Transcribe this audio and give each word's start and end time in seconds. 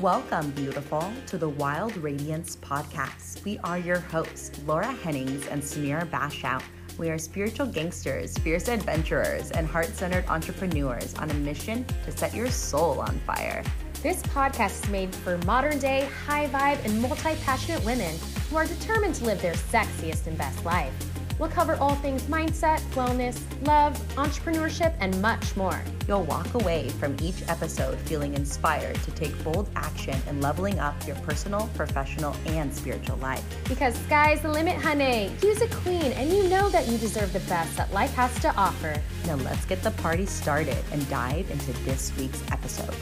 Welcome, 0.00 0.50
beautiful, 0.50 1.10
to 1.28 1.38
the 1.38 1.48
Wild 1.48 1.96
Radiance 1.96 2.56
podcast. 2.56 3.42
We 3.44 3.56
are 3.64 3.78
your 3.78 4.00
hosts, 4.00 4.50
Laura 4.66 4.92
Hennings 4.92 5.46
and 5.46 5.62
Samira 5.62 6.04
Bashout. 6.10 6.62
We 6.98 7.08
are 7.08 7.16
spiritual 7.16 7.64
gangsters, 7.64 8.36
fierce 8.36 8.68
adventurers, 8.68 9.52
and 9.52 9.66
heart 9.66 9.86
centered 9.86 10.26
entrepreneurs 10.28 11.14
on 11.14 11.30
a 11.30 11.34
mission 11.34 11.86
to 12.04 12.12
set 12.12 12.34
your 12.34 12.50
soul 12.50 13.00
on 13.00 13.18
fire. 13.20 13.64
This 14.02 14.22
podcast 14.24 14.84
is 14.84 14.90
made 14.90 15.14
for 15.14 15.38
modern 15.38 15.78
day, 15.78 16.10
high 16.26 16.48
vibe, 16.48 16.84
and 16.84 17.00
multi 17.00 17.34
passionate 17.36 17.82
women 17.82 18.18
who 18.50 18.56
are 18.56 18.66
determined 18.66 19.14
to 19.14 19.24
live 19.24 19.40
their 19.40 19.54
sexiest 19.54 20.26
and 20.26 20.36
best 20.36 20.62
life. 20.62 20.92
We'll 21.38 21.50
cover 21.50 21.76
all 21.76 21.94
things 21.96 22.22
mindset, 22.24 22.80
wellness, 22.92 23.38
love, 23.66 23.94
entrepreneurship, 24.14 24.94
and 25.00 25.20
much 25.20 25.56
more. 25.56 25.80
You'll 26.08 26.24
walk 26.24 26.54
away 26.54 26.88
from 26.90 27.16
each 27.20 27.42
episode 27.48 27.98
feeling 28.00 28.34
inspired 28.34 28.96
to 29.02 29.10
take 29.10 29.44
bold 29.44 29.68
action 29.76 30.18
in 30.28 30.40
leveling 30.40 30.78
up 30.78 30.94
your 31.06 31.16
personal, 31.16 31.68
professional, 31.74 32.34
and 32.46 32.74
spiritual 32.74 33.16
life. 33.18 33.44
Because 33.68 33.94
sky's 34.06 34.40
the 34.40 34.48
limit, 34.48 34.76
honey. 34.76 35.30
You's 35.42 35.60
a 35.60 35.68
queen, 35.68 36.12
and 36.12 36.32
you 36.32 36.44
know 36.44 36.68
that 36.70 36.88
you 36.88 36.96
deserve 36.98 37.32
the 37.32 37.40
best 37.40 37.76
that 37.76 37.92
life 37.92 38.14
has 38.14 38.38
to 38.40 38.54
offer. 38.56 39.00
Now 39.26 39.36
let's 39.36 39.64
get 39.66 39.82
the 39.82 39.90
party 39.92 40.26
started 40.26 40.78
and 40.92 41.08
dive 41.10 41.50
into 41.50 41.72
this 41.84 42.16
week's 42.16 42.42
episode. 42.50 42.94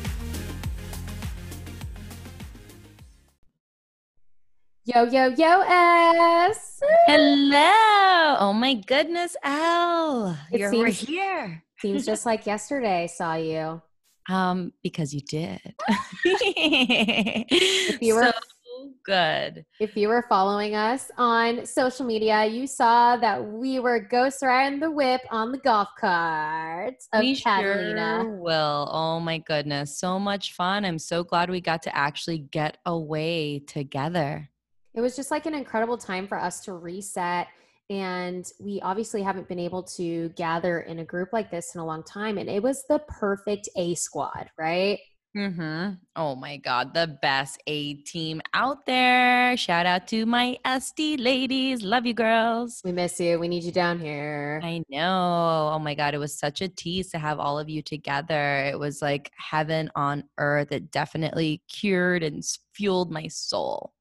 Yo, 4.87 5.05
yo, 5.05 5.29
yo, 5.29 5.63
S. 5.63 6.79
Hello. 7.07 8.37
Oh 8.39 8.53
my 8.53 8.75
goodness. 8.75 9.35
It 9.43 10.61
You're 10.61 10.71
seems- 10.71 11.01
here. 11.01 11.65
Seems 11.79 12.05
just 12.05 12.27
like 12.27 12.45
yesterday 12.45 13.05
I 13.05 13.07
saw 13.07 13.35
you. 13.35 13.81
Um, 14.29 14.75
because 14.83 15.15
you 15.15 15.23
did. 15.23 15.59
you 18.03 18.15
were- 18.15 18.25
so 18.25 18.91
good. 19.07 19.65
If 19.81 19.97
you 19.97 20.09
were 20.09 20.27
following 20.29 20.75
us 20.75 21.11
on 21.17 21.65
social 21.65 22.05
media, 22.05 22.45
you 22.45 22.67
saw 22.67 23.17
that 23.17 23.43
we 23.43 23.79
were 23.79 24.01
ghost 24.01 24.43
riding 24.43 24.81
the 24.81 24.91
whip 24.91 25.23
on 25.31 25.51
the 25.51 25.59
golf 25.59 25.89
cart 25.99 26.97
of 27.15 27.21
we 27.21 27.37
Catalina. 27.37 28.21
sure 28.21 28.37
will. 28.37 28.89
Oh 28.93 29.19
my 29.19 29.39
goodness, 29.39 29.99
so 29.99 30.19
much 30.19 30.53
fun! 30.53 30.85
I'm 30.85 30.99
so 30.99 31.25
glad 31.25 31.49
we 31.49 31.63
got 31.63 31.83
to 31.85 31.97
actually 31.97 32.39
get 32.39 32.77
away 32.85 33.61
together. 33.61 34.51
It 34.95 35.01
was 35.01 35.17
just 35.17 35.31
like 35.31 35.47
an 35.47 35.55
incredible 35.55 35.99
time 35.99 36.29
for 36.29 36.39
us 36.39 36.61
to 36.61 36.75
reset. 36.75 37.49
And 37.91 38.51
we 38.61 38.81
obviously 38.81 39.23
haven't 39.23 39.49
been 39.49 39.59
able 39.59 39.83
to 39.83 40.31
gather 40.31 40.81
in 40.81 41.01
a 41.01 41.05
group 41.05 41.33
like 41.33 41.51
this 41.51 41.75
in 41.75 41.81
a 41.81 41.85
long 41.85 42.03
time. 42.03 42.39
And 42.39 42.49
it 42.49 42.63
was 42.63 42.85
the 42.89 43.01
perfect 43.09 43.69
A 43.77 43.95
squad, 43.95 44.51
right? 44.59 44.99
Mm-hmm. 45.37 45.95
Oh 46.15 46.37
my 46.37 46.59
God, 46.59 46.95
the 46.95 47.19
best 47.21 47.61
A 47.67 47.95
team 47.95 48.41
out 48.55 48.87
there. 48.87 49.57
Shout 49.57 49.85
out 49.85 50.07
to 50.09 50.25
my 50.27 50.57
SD 50.65 51.21
ladies. 51.21 51.83
Love 51.83 52.07
you, 52.07 52.15
girls. 52.15 52.81
We 52.85 52.93
miss 52.93 53.19
you. 53.19 53.41
We 53.41 53.49
need 53.49 53.65
you 53.65 53.73
down 53.73 53.99
here. 53.99 54.61
I 54.63 54.85
know. 54.89 55.73
Oh 55.75 55.81
my 55.81 55.97
God. 55.97 56.15
It 56.15 56.19
was 56.19 56.39
such 56.39 56.61
a 56.63 56.69
tease 56.69 57.11
to 57.11 57.19
have 57.19 57.41
all 57.41 57.59
of 57.59 57.69
you 57.69 57.83
together. 57.83 58.61
It 58.61 58.79
was 58.79 59.03
like 59.03 59.33
heaven 59.37 59.91
on 59.97 60.23
earth. 60.39 60.71
It 60.71 60.93
definitely 60.93 61.63
cured 61.69 62.23
and 62.23 62.45
fueled 62.73 63.11
my 63.11 63.27
soul. 63.27 63.93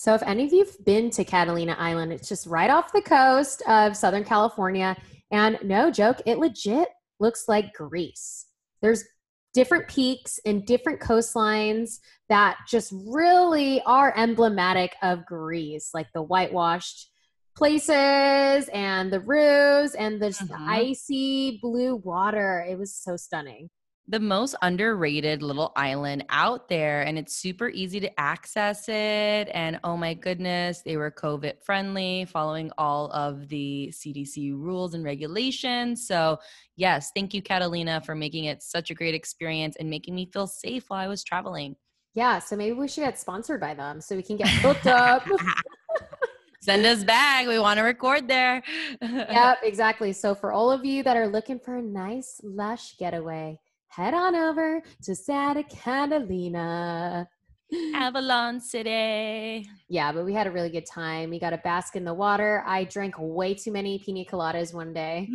So, 0.00 0.14
if 0.14 0.22
any 0.22 0.46
of 0.46 0.52
you've 0.54 0.82
been 0.86 1.10
to 1.10 1.24
Catalina 1.24 1.76
Island, 1.78 2.10
it's 2.10 2.26
just 2.26 2.46
right 2.46 2.70
off 2.70 2.90
the 2.90 3.02
coast 3.02 3.62
of 3.68 3.94
Southern 3.94 4.24
California. 4.24 4.96
And 5.30 5.58
no 5.62 5.90
joke, 5.90 6.22
it 6.24 6.38
legit 6.38 6.88
looks 7.18 7.48
like 7.48 7.74
Greece. 7.74 8.46
There's 8.80 9.04
different 9.52 9.88
peaks 9.88 10.40
and 10.46 10.64
different 10.64 11.00
coastlines 11.00 11.98
that 12.30 12.56
just 12.66 12.94
really 13.08 13.82
are 13.82 14.16
emblematic 14.16 14.96
of 15.02 15.26
Greece, 15.26 15.90
like 15.92 16.06
the 16.14 16.22
whitewashed 16.22 17.10
places 17.54 18.70
and 18.72 19.12
the 19.12 19.20
roofs 19.20 19.94
and 19.94 20.18
the 20.18 20.28
Mhm. 20.30 20.66
icy 20.66 21.58
blue 21.60 21.96
water. 21.96 22.64
It 22.66 22.78
was 22.78 22.94
so 22.94 23.18
stunning. 23.18 23.68
The 24.10 24.18
most 24.18 24.56
underrated 24.62 25.40
little 25.40 25.72
island 25.76 26.24
out 26.30 26.68
there 26.68 27.02
and 27.02 27.16
it's 27.16 27.32
super 27.32 27.68
easy 27.68 28.00
to 28.00 28.20
access 28.20 28.88
it 28.88 29.48
and 29.54 29.78
oh 29.84 29.96
my 29.96 30.12
goodness 30.12 30.82
they 30.82 30.96
were 30.96 31.12
covid 31.12 31.54
friendly 31.62 32.24
following 32.24 32.72
all 32.76 33.08
of 33.12 33.48
the 33.48 33.88
cdc 33.92 34.52
rules 34.52 34.94
and 34.94 35.04
regulations 35.04 36.08
so 36.08 36.36
yes 36.76 37.12
thank 37.14 37.32
you 37.32 37.40
catalina 37.40 38.00
for 38.00 38.16
making 38.16 38.46
it 38.46 38.64
such 38.64 38.90
a 38.90 38.94
great 38.94 39.14
experience 39.14 39.76
and 39.78 39.88
making 39.88 40.16
me 40.16 40.28
feel 40.32 40.48
safe 40.48 40.84
while 40.88 40.98
i 41.00 41.06
was 41.06 41.22
traveling 41.22 41.76
Yeah, 42.12 42.40
so 42.40 42.56
maybe 42.56 42.72
we 42.72 42.88
should 42.88 43.04
get 43.04 43.16
sponsored 43.16 43.60
by 43.60 43.74
them 43.74 44.00
so 44.00 44.16
we 44.16 44.24
can 44.24 44.36
get 44.36 44.48
hooked 44.64 44.88
up. 44.88 45.24
send 46.62 46.84
us 46.84 47.04
back 47.04 47.46
we 47.46 47.58
want 47.58 47.78
to 47.78 47.82
record 47.82 48.28
there 48.28 48.62
yep, 49.00 49.58
exactly. 49.62 50.12
So 50.12 50.34
for 50.34 50.52
all 50.52 50.70
of 50.70 50.84
you 50.84 51.02
that 51.04 51.16
are 51.16 51.26
looking 51.26 51.58
for 51.58 51.76
a 51.76 51.82
nice 51.82 52.38
lush 52.44 52.98
getaway, 52.98 53.58
head 53.90 54.14
on 54.14 54.34
over 54.34 54.82
to 55.02 55.14
Santa 55.14 55.64
Catalina. 55.64 57.28
avalon 57.94 58.60
city 58.60 59.64
Yeah, 59.88 60.10
but 60.10 60.24
we 60.24 60.34
had 60.34 60.46
a 60.46 60.50
really 60.50 60.70
good 60.70 60.86
time. 60.86 61.30
We 61.30 61.38
got 61.38 61.52
a 61.52 61.58
bask 61.58 61.94
in 61.96 62.04
the 62.04 62.14
water. 62.14 62.64
I 62.66 62.84
drank 62.84 63.14
way 63.18 63.54
too 63.54 63.72
many 63.72 63.98
pina 63.98 64.24
coladas 64.24 64.74
one 64.74 64.92
day. 64.92 65.28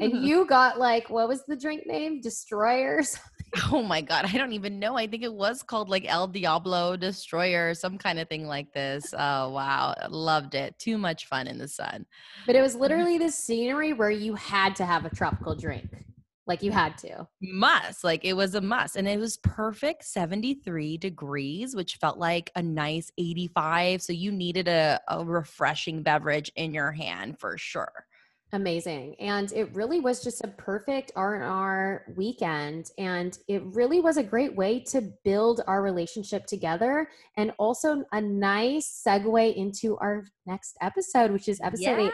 And 0.00 0.12
you 0.24 0.46
got 0.46 0.78
like, 0.78 1.10
what 1.10 1.28
was 1.28 1.44
the 1.46 1.56
drink 1.56 1.86
name? 1.86 2.20
Destroyers? 2.20 3.18
Oh 3.72 3.80
my 3.80 4.02
god, 4.02 4.26
I 4.26 4.36
don't 4.36 4.52
even 4.52 4.78
know. 4.78 4.98
I 4.98 5.06
think 5.06 5.22
it 5.22 5.32
was 5.32 5.62
called 5.62 5.88
like 5.88 6.04
El 6.06 6.26
Diablo 6.26 6.94
Destroyer, 6.96 7.72
some 7.72 7.96
kind 7.96 8.18
of 8.18 8.28
thing 8.28 8.46
like 8.46 8.70
this. 8.74 9.14
Oh 9.16 9.50
wow, 9.50 9.94
loved 10.10 10.54
it. 10.54 10.78
Too 10.78 10.98
much 10.98 11.26
fun 11.26 11.46
in 11.46 11.56
the 11.56 11.68
sun. 11.68 12.04
But 12.44 12.56
it 12.56 12.60
was 12.60 12.74
literally 12.74 13.16
this 13.16 13.36
scenery 13.36 13.94
where 13.94 14.10
you 14.10 14.34
had 14.34 14.76
to 14.76 14.84
have 14.84 15.06
a 15.06 15.10
tropical 15.14 15.54
drink. 15.54 15.88
Like 16.46 16.62
you 16.62 16.70
had 16.70 16.96
to. 16.98 17.26
Must 17.40 18.04
like 18.04 18.24
it 18.24 18.34
was 18.34 18.54
a 18.54 18.60
must, 18.60 18.96
and 18.96 19.08
it 19.08 19.18
was 19.18 19.36
perfect, 19.38 20.04
seventy 20.04 20.54
three 20.54 20.96
degrees, 20.96 21.74
which 21.74 21.96
felt 21.96 22.18
like 22.18 22.50
a 22.54 22.62
nice 22.62 23.10
eighty 23.18 23.48
five. 23.48 24.00
So 24.00 24.12
you 24.12 24.30
needed 24.30 24.68
a, 24.68 25.00
a 25.08 25.24
refreshing 25.24 26.02
beverage 26.02 26.52
in 26.54 26.72
your 26.72 26.92
hand 26.92 27.38
for 27.40 27.58
sure. 27.58 28.06
amazing 28.52 29.16
and 29.18 29.52
it 29.52 29.74
really 29.74 29.98
was 29.98 30.22
just 30.22 30.44
a 30.44 30.48
perfect 30.48 31.10
r&r 31.16 32.04
weekend 32.16 32.90
and 32.96 33.38
it 33.48 33.60
really 33.74 34.00
was 34.00 34.16
a 34.18 34.22
great 34.22 34.54
way 34.54 34.78
to 34.78 35.12
build 35.24 35.62
our 35.66 35.82
relationship 35.82 36.46
together 36.46 37.08
and 37.36 37.52
also 37.58 38.04
a 38.12 38.20
nice 38.20 39.02
segue 39.04 39.54
into 39.56 39.96
our 39.98 40.24
next 40.46 40.76
episode 40.80 41.32
which 41.32 41.48
is 41.48 41.60
episode 41.60 41.98
eight 41.98 42.12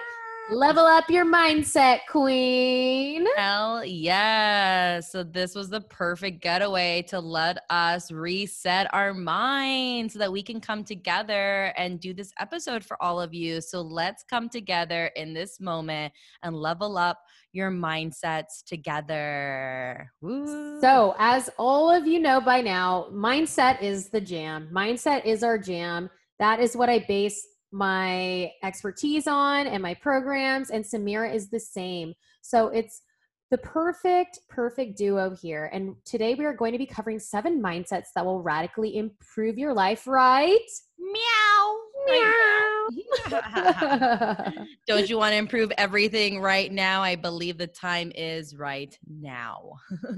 level 0.52 0.84
up 0.84 1.08
your 1.08 1.24
mindset 1.24 2.00
queen 2.08 3.26
Hell 3.36 3.84
yes. 3.84 5.10
So 5.10 5.22
this 5.22 5.54
was 5.54 5.70
the 5.70 5.80
perfect 5.80 6.42
getaway 6.42 7.02
to 7.08 7.20
let 7.20 7.64
us 7.70 8.10
reset 8.10 8.92
our 8.92 9.14
minds 9.14 10.12
so 10.12 10.18
that 10.18 10.30
we 10.30 10.42
can 10.42 10.60
come 10.60 10.84
together 10.84 11.72
and 11.76 12.00
do 12.00 12.12
this 12.12 12.32
episode 12.38 12.84
for 12.84 13.02
all 13.02 13.20
of 13.20 13.32
you. 13.32 13.60
So 13.60 13.80
let's 13.80 14.24
come 14.24 14.48
together 14.48 15.10
in 15.16 15.32
this 15.32 15.60
moment 15.60 16.12
and 16.42 16.54
level 16.54 16.98
up 16.98 17.18
your 17.52 17.70
mindsets 17.70 18.64
together. 18.66 20.10
Woo. 20.20 20.80
so 20.80 21.14
as 21.18 21.50
all 21.58 21.90
of 21.90 22.06
you 22.06 22.18
know 22.18 22.40
by 22.40 22.60
now 22.60 23.08
mindset 23.12 23.80
is 23.82 24.08
the 24.08 24.20
jam 24.20 24.68
mindset 24.72 25.24
is 25.24 25.42
our 25.42 25.58
jam 25.58 26.08
that 26.38 26.60
is 26.60 26.76
what 26.76 26.88
i 26.88 26.98
base 27.06 27.46
my 27.72 28.52
expertise 28.62 29.26
on 29.26 29.66
and 29.66 29.82
my 29.82 29.94
programs 29.94 30.70
and 30.70 30.84
samira 30.84 31.34
is 31.34 31.48
the 31.48 31.60
same. 31.60 32.14
So 32.42 32.68
it's 32.68 33.02
the 33.50 33.58
perfect 33.58 34.40
perfect 34.48 34.96
duo 34.96 35.34
here. 35.40 35.70
And 35.72 35.94
today 36.04 36.34
we 36.34 36.44
are 36.44 36.54
going 36.54 36.72
to 36.72 36.78
be 36.78 36.86
covering 36.86 37.18
seven 37.18 37.62
mindsets 37.62 38.06
that 38.14 38.24
will 38.24 38.42
radically 38.42 38.96
improve 38.96 39.58
your 39.58 39.74
life 39.74 40.06
right? 40.06 40.58
Meow. 40.98 41.76
Don't 44.86 45.08
you 45.08 45.16
want 45.18 45.32
to 45.32 45.36
improve 45.36 45.72
everything 45.78 46.40
right 46.40 46.70
now? 46.72 47.02
I 47.02 47.16
believe 47.16 47.58
the 47.58 47.66
time 47.66 48.12
is 48.14 48.56
right 48.56 48.96
now. 49.08 49.72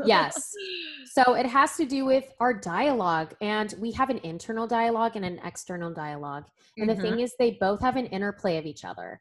yes 0.05 0.53
so 1.07 1.35
it 1.35 1.47
has 1.47 1.77
to 1.77 1.85
do 1.85 2.05
with 2.05 2.25
our 2.41 2.53
dialogue 2.55 3.35
and 3.41 3.75
we 3.79 3.93
have 3.93 4.11
an 4.11 4.19
internal 4.25 4.67
dialogue 4.67 5.13
and 5.17 5.25
an 5.25 5.41
external 5.45 5.93
dialogue 5.93 6.45
and 6.79 6.89
the 6.91 6.95
Mhm. 6.95 7.03
thing 7.03 7.21
is 7.21 7.35
they 7.39 7.53
both 7.61 7.81
have 7.81 7.97
an 7.97 8.07
interplay 8.07 8.57
of 8.59 8.67
each 8.67 8.85
other 8.85 9.21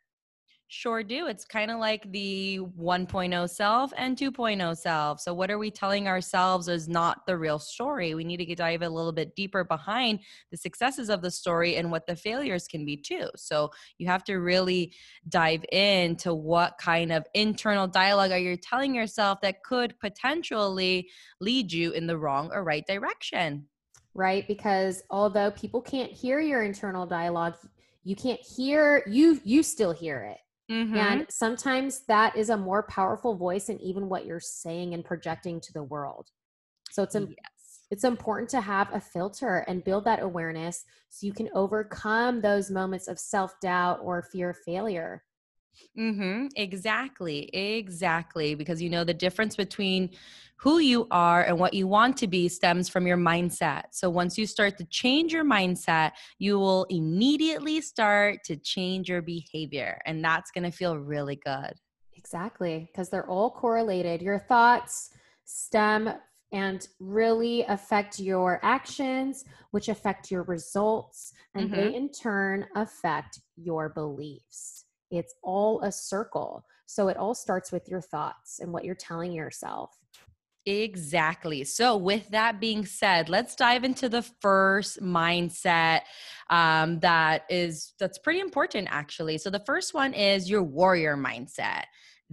Sure 0.76 1.04
do. 1.04 1.28
It's 1.28 1.46
kind 1.46 1.70
of 1.70 1.78
like 1.78 2.12
the 2.12 2.58
1.0 2.80 3.48
self 3.48 3.94
and 3.96 4.18
2.0 4.18 4.76
self. 4.76 5.20
So, 5.20 5.32
what 5.32 5.52
are 5.52 5.60
we 5.60 5.70
telling 5.70 6.08
ourselves 6.08 6.68
is 6.68 6.90
not 6.90 7.28
the 7.28 7.38
real 7.38 7.60
story? 7.60 8.16
We 8.16 8.24
need 8.24 8.38
to 8.38 8.56
dive 8.56 8.82
a 8.82 8.90
little 8.90 9.12
bit 9.12 9.36
deeper 9.36 9.64
behind 9.64 10.22
the 10.50 10.58
successes 10.58 11.12
of 11.12 11.22
the 11.22 11.30
story 11.30 11.76
and 11.76 11.92
what 11.92 12.08
the 12.08 12.16
failures 12.16 12.68
can 12.68 12.86
be 12.86 12.98
too. 12.98 13.30
So, 13.36 13.70
you 14.00 14.08
have 14.08 14.24
to 14.24 14.38
really 14.38 14.96
dive 15.30 15.64
into 15.72 16.34
what 16.34 16.80
kind 16.80 17.12
of 17.12 17.24
internal 17.36 17.86
dialogue 17.86 18.32
are 18.32 18.40
you 18.40 18.58
telling 18.58 18.96
yourself 18.96 19.42
that 19.42 19.64
could 19.64 19.94
potentially 20.00 21.08
lead 21.40 21.72
you 21.72 21.92
in 21.92 22.08
the 22.08 22.18
wrong 22.18 22.50
or 22.52 22.64
right 22.64 22.86
direction. 22.88 23.68
right? 24.16 24.48
Because 24.48 25.04
although 25.12 25.52
people 25.52 25.82
can't 25.82 26.12
hear 26.12 26.40
your 26.40 26.64
internal 26.64 27.06
dialogue, 27.06 27.58
you 28.04 28.16
can't 28.16 28.42
hear 28.42 29.04
you 29.08 29.40
you 29.44 29.62
still 29.62 29.92
hear 29.92 30.24
it. 30.24 30.40
Mhm. 30.70 30.96
And 31.00 31.26
sometimes 31.30 32.02
that 32.06 32.36
is 32.38 32.50
a 32.50 32.58
more 32.58 32.84
powerful 32.84 33.36
voice 33.36 33.68
than 33.68 33.80
even 33.82 34.10
what 34.10 34.26
you're 34.26 34.40
saying 34.40 34.94
and 34.94 35.04
projecting 35.04 35.60
to 35.62 35.74
the 35.74 35.84
world. 35.84 36.30
So 36.92 37.04
it's 37.04 37.16
a 37.16 37.30
yes. 37.30 37.88
it's 37.92 38.04
important 38.06 38.50
to 38.52 38.62
have 38.62 38.94
a 38.94 39.02
filter 39.02 39.60
and 39.68 39.84
build 39.84 40.06
that 40.06 40.22
awareness 40.24 40.86
so 41.10 41.28
you 41.28 41.34
can 41.34 41.50
overcome 41.54 42.42
those 42.42 42.72
moments 42.72 43.08
of 43.08 43.20
self-doubt 43.20 44.00
or 44.04 44.24
fear 44.24 44.52
of 44.52 44.58
failure. 44.66 45.24
Mm-hmm. 45.98 46.48
Exactly. 46.56 47.50
Exactly. 47.54 48.56
Because 48.56 48.82
you 48.82 48.90
know 48.90 49.04
the 49.04 49.14
difference 49.14 49.56
between 49.56 50.10
who 50.58 50.80
you 50.80 51.08
are 51.12 51.44
and 51.44 51.60
what 51.60 51.74
you 51.74 51.88
want 51.88 52.16
to 52.18 52.28
be 52.28 52.48
stems 52.48 52.88
from 52.88 53.06
your 53.06 53.18
mindset. 53.18 53.84
So 53.92 54.10
once 54.10 54.38
you 54.38 54.48
start 54.48 54.78
to 54.78 54.86
change 54.86 55.34
your 55.34 55.44
mindset, 55.44 56.12
you 56.40 56.58
will 56.58 56.86
immediately 56.86 57.82
start 57.82 58.44
to 58.46 58.56
change 58.56 59.10
your 59.10 59.22
behavior. 59.22 60.00
And 60.06 60.24
that's 60.24 60.52
going 60.52 60.64
to 60.64 60.72
feel 60.72 60.98
really 60.98 61.36
good. 61.36 61.74
Exactly, 62.16 62.88
because 62.92 63.10
they're 63.10 63.30
all 63.30 63.52
correlated. 63.52 64.22
Your 64.22 64.40
thoughts 64.40 65.10
stem 65.44 66.14
and 66.54 66.88
really 67.00 67.64
affect 67.64 68.20
your 68.20 68.60
actions, 68.64 69.44
which 69.72 69.90
affect 69.90 70.32
your 70.32 70.44
results, 70.44 71.34
and 71.56 71.70
they 71.72 71.94
in 71.94 72.10
turn 72.12 72.66
affect 72.76 73.40
your 73.58 73.90
beliefs. 73.90 74.83
It's 75.20 75.36
all 75.44 75.82
a 75.82 75.92
circle. 75.92 76.66
So 76.86 77.08
it 77.08 77.18
all 77.18 77.36
starts 77.36 77.72
with 77.72 77.88
your 77.88 78.02
thoughts 78.02 78.60
and 78.60 78.72
what 78.72 78.84
you're 78.84 78.96
telling 78.96 79.32
yourself. 79.32 79.92
Exactly. 80.66 81.66
So, 81.66 81.98
with 81.98 82.30
that 82.30 82.62
being 82.62 82.86
said, 82.86 83.28
let's 83.28 83.54
dive 83.54 83.84
into 83.84 84.08
the 84.08 84.22
first 84.22 85.02
mindset 85.02 86.02
um, 86.50 87.02
that 87.02 87.44
is 87.50 87.94
that's 88.00 88.18
pretty 88.18 88.40
important, 88.40 88.88
actually. 88.90 89.38
So, 89.40 89.50
the 89.50 89.60
first 89.60 89.94
one 89.94 90.14
is 90.14 90.50
your 90.50 90.64
warrior 90.64 91.18
mindset. 91.18 91.84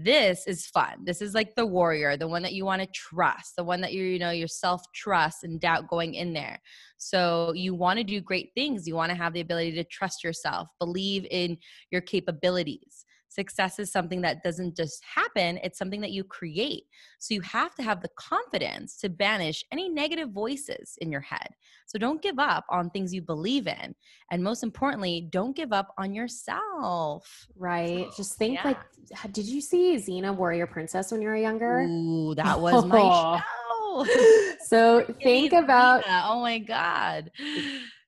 This 0.03 0.47
is 0.47 0.67
fun. 0.67 1.05
This 1.05 1.21
is 1.21 1.35
like 1.35 1.55
the 1.57 1.67
warrior, 1.67 2.17
the 2.17 2.29
one 2.29 2.43
that 2.43 2.55
you 2.55 2.65
want 2.65 2.81
to 2.81 2.89
trust, 2.95 3.57
the 3.57 3.65
one 3.65 3.81
that 3.83 3.93
you 3.93 4.05
you 4.05 4.19
know 4.19 4.31
your 4.31 4.49
self 4.49 4.83
trust 4.95 5.45
and 5.45 5.61
doubt 5.61 5.89
going 5.89 6.15
in 6.15 6.33
there. 6.33 6.59
So, 6.97 7.53
you 7.55 7.75
want 7.75 7.99
to 7.99 8.05
do 8.05 8.21
great 8.21 8.51
things. 8.55 8.87
You 8.87 8.95
want 8.95 9.11
to 9.11 9.17
have 9.17 9.33
the 9.35 9.41
ability 9.41 9.73
to 9.73 9.85
trust 9.85 10.25
yourself, 10.25 10.69
believe 10.79 11.27
in 11.31 11.59
your 11.91 12.01
capabilities. 12.01 13.05
Success 13.31 13.79
is 13.79 13.93
something 13.93 14.21
that 14.23 14.43
doesn't 14.43 14.77
just 14.77 15.03
happen, 15.05 15.59
it's 15.63 15.79
something 15.79 16.01
that 16.01 16.11
you 16.11 16.25
create. 16.25 16.83
So 17.21 17.33
you 17.33 17.41
have 17.43 17.77
to 17.77 17.83
have 17.83 18.03
the 18.03 18.11
confidence 18.17 18.97
to 18.99 19.09
banish 19.09 19.65
any 19.71 19.89
negative 19.89 20.31
voices 20.31 20.99
in 21.01 21.13
your 21.13 21.21
head. 21.21 21.49
So 21.87 21.97
don't 21.97 22.21
give 22.21 22.41
up 22.41 22.65
on 22.69 22.91
things 22.91 23.15
you 23.15 23.23
believe 23.23 23.69
in. 23.69 23.95
And 24.33 24.43
most 24.43 24.65
importantly, 24.65 25.29
don't 25.31 25.55
give 25.55 25.73
up 25.73 25.95
on 25.97 26.13
yourself. 26.13 27.47
Right. 27.57 28.09
Just 28.17 28.37
think 28.37 28.55
Yeah. 28.55 28.65
like, 28.65 29.33
did 29.33 29.47
you 29.47 29.61
see 29.61 29.95
Xena 29.97 30.37
Warrior 30.37 30.67
Princess 30.67 31.13
when 31.13 31.23
you 31.23 31.29
were 31.29 31.37
younger? 31.37 31.83
Ooh, 31.83 32.35
that 32.35 32.61
was 32.61 32.85
my 32.85 32.99
oh. 33.01 33.39
show. 33.39 34.55
so 34.67 35.05
think 35.23 35.53
about 35.53 36.05
Xena. 36.05 36.23
Oh 36.27 36.41
my 36.41 36.59
God. 36.59 37.31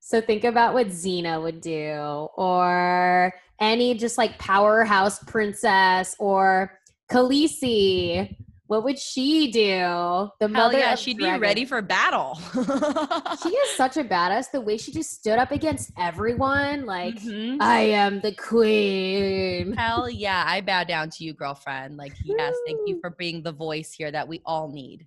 So 0.04 0.20
think 0.20 0.42
about 0.42 0.74
what 0.74 0.88
Xena 0.88 1.40
would 1.40 1.60
do, 1.60 1.94
or 2.36 3.32
any 3.60 3.94
just 3.94 4.18
like 4.18 4.36
powerhouse 4.36 5.22
princess, 5.22 6.16
or 6.18 6.76
Khaleesi. 7.08 8.36
What 8.66 8.82
would 8.84 8.98
she 8.98 9.52
do? 9.52 9.60
The 9.60 10.28
Hell 10.40 10.48
mother 10.48 10.78
yeah, 10.78 10.94
she'd 10.96 11.18
dragons. 11.18 11.38
be 11.38 11.46
ready 11.46 11.64
for 11.64 11.80
battle. 11.82 12.36
She 13.42 13.48
is 13.50 13.70
such 13.76 13.96
a 13.96 14.02
badass. 14.04 14.50
The 14.50 14.60
way 14.60 14.76
she 14.76 14.90
just 14.92 15.12
stood 15.12 15.38
up 15.38 15.52
against 15.52 15.92
everyone, 15.98 16.84
like 16.84 17.14
Mhm. 17.20 17.58
I 17.60 17.80
am 17.80 18.20
the 18.20 18.34
queen. 18.34 19.72
Hell 19.74 20.10
yeah, 20.10 20.42
I 20.46 20.62
bow 20.62 20.82
down 20.84 21.10
to 21.10 21.24
you, 21.24 21.32
girlfriend. 21.32 21.96
Like, 21.96 22.12
yes, 22.24 22.56
thank 22.66 22.80
you 22.86 22.98
for 23.00 23.10
being 23.10 23.42
the 23.42 23.52
voice 23.52 23.92
here 23.92 24.10
that 24.10 24.26
we 24.26 24.40
all 24.44 24.68
need. 24.68 25.06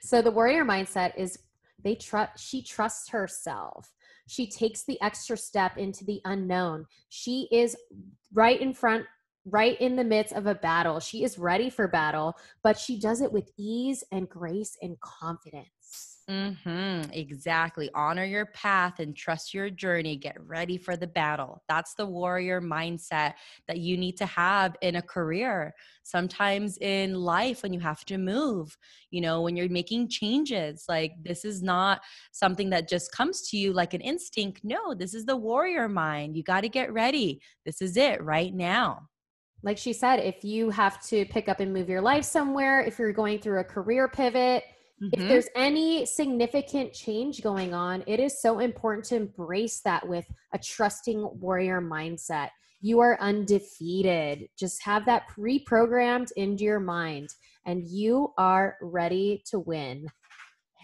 So 0.00 0.20
the 0.20 0.30
warrior 0.30 0.64
mindset 0.66 1.12
is 1.16 1.38
they 1.82 1.94
trust 1.94 2.38
she 2.44 2.62
trusts 2.62 3.08
herself. 3.10 3.92
She 4.26 4.48
takes 4.48 4.84
the 4.84 5.00
extra 5.02 5.36
step 5.36 5.76
into 5.76 6.04
the 6.04 6.20
unknown. 6.24 6.86
She 7.08 7.48
is 7.52 7.76
right 8.32 8.60
in 8.60 8.74
front 8.74 9.06
right 9.46 9.78
in 9.80 9.96
the 9.96 10.04
midst 10.04 10.32
of 10.32 10.46
a 10.46 10.54
battle. 10.54 11.00
She 11.00 11.22
is 11.22 11.38
ready 11.38 11.68
for 11.68 11.86
battle, 11.88 12.34
but 12.62 12.78
she 12.78 12.98
does 12.98 13.20
it 13.20 13.32
with 13.32 13.50
ease 13.58 14.02
and 14.10 14.28
grace 14.28 14.76
and 14.80 14.98
confidence. 15.00 15.68
Mm-hmm. 16.30 17.10
Exactly. 17.12 17.90
Honor 17.94 18.24
your 18.24 18.46
path 18.46 18.98
and 18.98 19.14
trust 19.14 19.52
your 19.52 19.68
journey. 19.68 20.16
Get 20.16 20.36
ready 20.40 20.78
for 20.78 20.96
the 20.96 21.06
battle. 21.06 21.62
That's 21.68 21.92
the 21.94 22.06
warrior 22.06 22.62
mindset 22.62 23.34
that 23.68 23.78
you 23.78 23.98
need 23.98 24.16
to 24.16 24.26
have 24.26 24.74
in 24.80 24.96
a 24.96 25.02
career. 25.02 25.74
Sometimes 26.02 26.78
in 26.78 27.14
life, 27.14 27.62
when 27.62 27.74
you 27.74 27.80
have 27.80 28.06
to 28.06 28.16
move, 28.16 28.74
you 29.10 29.20
know, 29.20 29.42
when 29.42 29.54
you're 29.54 29.68
making 29.68 30.08
changes, 30.08 30.86
like 30.88 31.12
this 31.22 31.44
is 31.44 31.62
not 31.62 32.00
something 32.32 32.70
that 32.70 32.88
just 32.88 33.12
comes 33.12 33.46
to 33.50 33.58
you 33.58 33.74
like 33.74 33.92
an 33.92 34.00
instinct. 34.00 34.60
No, 34.64 34.94
this 34.94 35.12
is 35.12 35.26
the 35.26 35.36
warrior 35.36 35.90
mind. 35.90 36.36
You 36.36 36.42
got 36.42 36.62
to 36.62 36.70
get 36.70 36.90
ready. 36.90 37.42
This 37.66 37.82
is 37.82 37.98
it 37.98 38.22
right 38.22 38.54
now. 38.54 39.08
Like 39.62 39.78
she 39.78 39.92
said, 39.92 40.20
if 40.20 40.44
you 40.44 40.70
have 40.70 41.02
to 41.06 41.24
pick 41.26 41.48
up 41.48 41.60
and 41.60 41.72
move 41.72 41.88
your 41.88 42.02
life 42.02 42.24
somewhere, 42.24 42.80
if 42.80 42.98
you're 42.98 43.12
going 43.12 43.38
through 43.38 43.60
a 43.60 43.64
career 43.64 44.08
pivot, 44.08 44.62
if 45.12 45.20
Mhm. 45.20 45.28
there's 45.28 45.48
any 45.54 46.06
significant 46.06 46.92
change 46.92 47.42
going 47.42 47.74
on, 47.74 48.02
it 48.06 48.20
is 48.20 48.40
so 48.40 48.58
important 48.58 49.04
to 49.06 49.16
embrace 49.16 49.80
that 49.80 50.08
with 50.08 50.26
a 50.52 50.58
trusting 50.58 51.40
warrior 51.40 51.80
mindset. 51.80 52.50
You 52.80 53.00
are 53.00 53.18
undefeated. 53.20 54.48
Just 54.58 54.82
have 54.82 55.06
that 55.06 55.28
pre 55.28 55.58
programmed 55.58 56.28
into 56.36 56.64
your 56.64 56.80
mind, 56.80 57.30
and 57.64 57.86
you 57.86 58.32
are 58.36 58.76
ready 58.82 59.42
to 59.46 59.58
win. 59.58 60.08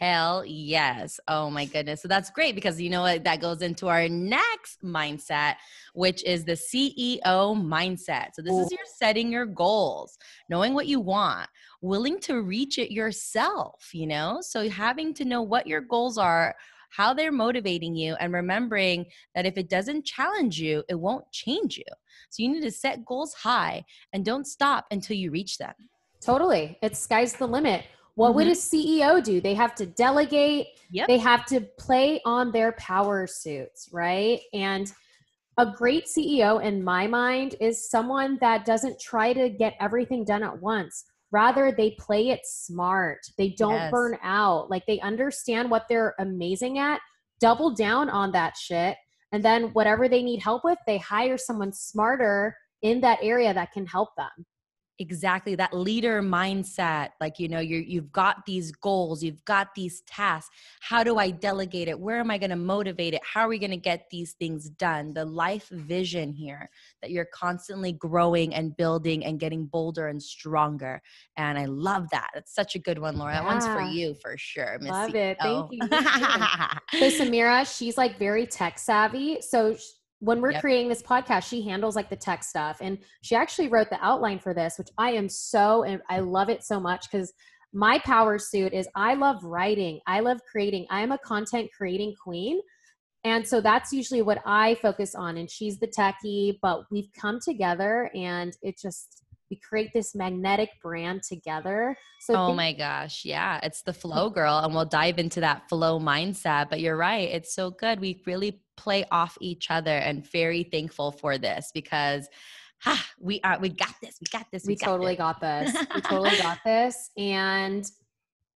Hell 0.01 0.47
yes. 0.47 1.21
Oh 1.29 1.51
my 1.51 1.67
goodness. 1.67 2.01
So 2.01 2.09
that's 2.09 2.31
great 2.31 2.55
because 2.55 2.81
you 2.81 2.89
know 2.89 3.03
what? 3.03 3.23
That 3.25 3.43
goes 3.43 3.61
into 3.61 3.87
our 3.87 4.09
next 4.09 4.83
mindset, 4.83 5.57
which 5.93 6.25
is 6.25 6.43
the 6.43 6.53
CEO 6.53 7.21
mindset. 7.23 8.29
So 8.33 8.41
this 8.41 8.55
is 8.55 8.71
your 8.73 8.81
setting 8.97 9.31
your 9.31 9.45
goals, 9.45 10.17
knowing 10.49 10.73
what 10.73 10.87
you 10.87 11.01
want, 11.01 11.51
willing 11.83 12.19
to 12.21 12.41
reach 12.41 12.79
it 12.79 12.91
yourself, 12.91 13.91
you 13.93 14.07
know? 14.07 14.39
So 14.41 14.71
having 14.71 15.13
to 15.15 15.27
know 15.27 15.43
what 15.43 15.67
your 15.67 15.83
goals 15.83 16.17
are, 16.17 16.57
how 16.89 17.13
they're 17.13 17.31
motivating 17.31 17.95
you, 17.95 18.15
and 18.21 18.33
remembering 18.33 19.05
that 19.35 19.45
if 19.45 19.59
it 19.59 19.69
doesn't 19.69 20.07
challenge 20.07 20.59
you, 20.59 20.83
it 20.89 20.99
won't 20.99 21.31
change 21.31 21.77
you. 21.77 21.85
So 22.31 22.43
you 22.43 22.49
need 22.49 22.63
to 22.63 22.71
set 22.71 23.05
goals 23.05 23.35
high 23.35 23.85
and 24.15 24.25
don't 24.25 24.47
stop 24.47 24.87
until 24.91 25.19
you 25.19 25.31
reach 25.31 25.59
them. 25.59 25.75
Totally. 26.23 26.79
It's 26.81 26.99
sky's 26.99 27.35
the 27.35 27.47
limit. 27.47 27.85
What 28.21 28.35
would 28.35 28.49
Mhm. 28.49 28.51
a 28.51 28.55
CEO 28.55 29.21
do? 29.23 29.41
They 29.41 29.55
have 29.55 29.75
to 29.77 29.87
delegate, 29.87 30.67
Yep. 30.91 31.09
they 31.09 31.17
have 31.17 31.47
to 31.47 31.63
play 31.79 32.21
on 32.27 32.53
their 32.53 32.73
power 32.73 33.27
suits, 33.27 33.89
right? 33.95 34.43
And 34.53 34.93
a 35.57 35.65
great 35.65 36.07
CEO, 36.07 36.59
in 36.59 36.85
my 36.85 37.07
mind, 37.07 37.55
is 37.61 37.89
someone 37.89 38.37
that 38.43 38.67
doesn't 38.67 39.01
try 39.01 39.33
to 39.33 39.49
get 39.49 39.75
everything 39.81 40.27
done 40.27 40.43
at 40.43 40.61
once. 40.61 41.07
Rather, 41.33 41.73
they 41.73 41.93
play 41.93 42.29
it 42.29 42.41
smart. 42.45 43.21
They 43.39 43.51
don't 43.51 43.85
Yes. 43.85 43.91
burn 43.91 44.19
out. 44.23 44.69
Like 44.69 44.85
they 44.85 45.01
understand 45.01 45.71
what 45.71 45.87
they're 45.89 46.15
amazing 46.19 46.79
at, 46.79 47.01
double 47.41 47.71
down 47.71 48.11
on 48.11 48.33
that 48.33 48.55
shit. 48.59 48.99
And 49.33 49.43
then 49.43 49.73
whatever 49.73 50.09
they 50.11 50.23
need 50.23 50.43
help 50.43 50.63
with, 50.63 50.79
they 50.87 50.99
hire 50.99 51.39
someone 51.39 51.73
smarter 51.73 52.55
in 52.83 53.01
that 53.01 53.21
area 53.23 53.55
that 53.55 53.73
can 53.73 53.87
help 53.87 54.11
them. 54.17 54.45
Exactly 55.01 55.55
that 55.55 55.73
leader 55.73 56.23
mindset 56.23 57.09
like 57.21 57.39
you 57.39 57.49
know 57.49 57.59
you 57.59 57.79
you've 57.79 58.13
got 58.13 58.45
these 58.45 58.71
goals 58.71 59.23
you've 59.23 59.45
got 59.47 59.75
these 59.75 60.03
tasks. 60.03 60.55
How 60.81 61.03
do 61.03 61.17
i 61.17 61.31
delegate 61.31 61.89
it? 61.89 61.99
Where 61.99 62.21
am 62.21 62.31
i 62.31 62.39
going 62.39 62.51
to 62.51 62.57
motivate 62.57 63.15
it? 63.15 63.23
How 63.25 63.41
are 63.41 63.49
we 63.49 63.59
going 63.59 63.71
to 63.71 63.79
get 63.79 64.07
these 64.11 64.33
things 64.35 64.69
done? 64.69 65.15
The 65.15 65.25
life 65.25 65.69
vision 65.71 66.33
here 66.35 66.69
that 67.01 67.11
you're 67.11 67.29
constantly 67.33 67.93
growing 67.93 68.55
and 68.55 68.77
building 68.77 69.25
and 69.25 69.41
getting 69.41 69.67
bolder 69.67 70.09
and 70.09 70.23
stronger 70.23 71.01
and 71.37 71.59
i 71.59 71.65
love 71.65 72.09
that. 72.11 72.29
It's 72.35 72.55
such 72.55 72.75
a 72.75 72.79
good 72.79 72.99
one 72.99 73.17
laura. 73.17 73.33
That 73.33 73.45
one's 73.45 73.67
for 73.67 73.81
you 73.81 74.15
for 74.15 74.37
sure 74.37 74.79
Miss 74.81 74.91
Love 74.91 75.15
it. 75.15 75.39
Thank 75.41 75.73
you. 75.73 75.81
So 77.01 77.25
Samira, 77.25 77.65
she's 77.79 77.97
like 77.97 78.19
very 78.19 78.47
tech 78.47 78.79
savvy. 78.79 79.41
So 79.41 79.77
when 80.21 80.41
we're 80.41 80.53
Yep. 80.53 80.61
creating 80.61 80.89
this 80.89 81.03
podcast, 81.03 81.49
she 81.49 81.63
handles 81.63 81.97
like 81.97 82.09
the 82.11 82.17
tech 82.17 82.45
stuff, 82.45 82.79
and 82.81 82.99
she 83.23 83.35
actually 83.35 83.69
wrote 83.69 83.91
the 83.91 84.03
outline 84.05 84.39
for 84.39 84.55
this, 84.55 84.79
which 84.79 84.89
I 84.97 85.13
am 85.13 85.29
so 85.29 85.83
and 85.83 86.01
I 86.09 86.21
love 86.21 86.49
it 86.49 86.63
so 86.63 86.79
much 86.79 87.11
because 87.11 87.33
my 87.73 87.99
power 88.01 88.39
suit 88.39 88.73
is 88.73 88.89
I 88.95 89.15
love 89.15 89.43
writing, 89.45 90.01
I 90.07 90.21
love 90.21 90.41
creating. 90.51 90.87
I 90.91 91.03
am 91.03 91.13
a 91.13 91.19
content 91.19 91.71
creating 91.77 92.15
queen. 92.23 92.61
And 93.23 93.47
so 93.47 93.61
that's 93.61 93.93
usually 93.93 94.23
what 94.23 94.41
I 94.47 94.77
focus 94.77 95.15
on. 95.15 95.37
And 95.37 95.51
she's 95.51 95.79
the 95.79 95.87
techie, 95.87 96.59
but 96.63 96.85
we've 96.91 97.11
come 97.13 97.39
together 97.39 98.11
and 98.15 98.57
it 98.63 98.79
just 98.79 99.23
We 99.51 99.57
create 99.57 99.91
this 99.93 100.15
magnetic 100.15 100.71
brand 100.83 101.23
together. 101.23 101.97
So 102.21 102.35
oh 102.35 102.47
think- 102.47 102.57
my 102.57 102.73
gosh. 102.73 103.25
Yeah. 103.25 103.61
It's 103.63 103.83
the 103.83 103.93
mm. 103.93 104.01
flow 104.01 104.31
girl. 104.31 104.59
And 104.59 104.75
we'll 104.75 104.85
dive 104.85 105.19
into 105.19 105.41
that 105.41 105.69
flow 105.69 105.99
mindset. 105.99 106.71
But 106.71 106.81
you're 106.81 106.97
right. 106.97 107.29
It's 107.29 107.55
so 107.55 107.71
good. 107.71 108.01
We 108.01 108.23
really 108.27 108.63
play 108.77 109.05
off 109.11 109.37
each 109.41 109.71
other 109.71 109.97
and 109.97 110.27
very 110.31 110.63
thankful 110.63 111.13
for 111.13 111.37
this 111.37 111.71
because 111.75 112.29
ha, 112.81 113.05
we 113.21 113.41
are 113.45 113.59
we 113.59 113.69
got 113.69 113.95
this. 114.03 114.19
We 114.21 114.27
got 114.33 114.47
this. 114.53 114.65
we, 114.67 114.77
got 114.77 114.87
totally 114.87 115.13
this. 115.13 115.19
got 115.19 115.41
this. 115.41 115.75
we 115.95 116.01
totally 116.01 116.39
got 116.43 116.59
this. 116.65 117.11
And 117.17 117.85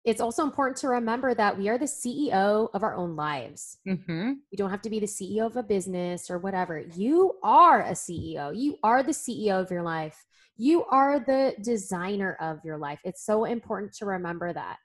it's 0.03 0.21
also 0.21 0.43
important 0.43 0.77
to 0.77 0.87
remember 0.89 1.33
that 1.33 1.57
we 1.57 1.69
are 1.69 1.77
the 1.77 1.85
CEO 1.85 2.69
of 2.73 2.83
our 2.83 2.95
own 2.95 3.15
lives. 3.15 3.77
Mhm. 3.87 4.37
You 4.51 4.57
don't 4.57 4.69
have 4.69 4.81
to 4.81 4.89
be 4.89 4.99
the 4.99 5.07
CEO 5.07 5.45
of 5.45 5.55
a 5.55 5.63
business 5.63 6.29
or 6.29 6.37
whatever. 6.37 6.79
You 6.79 7.39
are 7.41 7.81
a 7.81 7.95
CEO. 7.95 8.51
You 8.51 8.77
are 8.83 9.01
the 9.01 9.13
CEO 9.13 9.59
of 9.61 9.71
your 9.71 9.83
life. 9.83 10.25
You 10.57 10.85
are 10.85 11.19
the 11.19 11.55
designer 11.61 12.35
of 12.39 12.63
your 12.63 12.77
life. 12.77 12.99
It's 13.03 13.25
so 13.25 13.45
important 13.45 13.93
to 13.93 14.05
remember 14.05 14.51
that. 14.53 14.77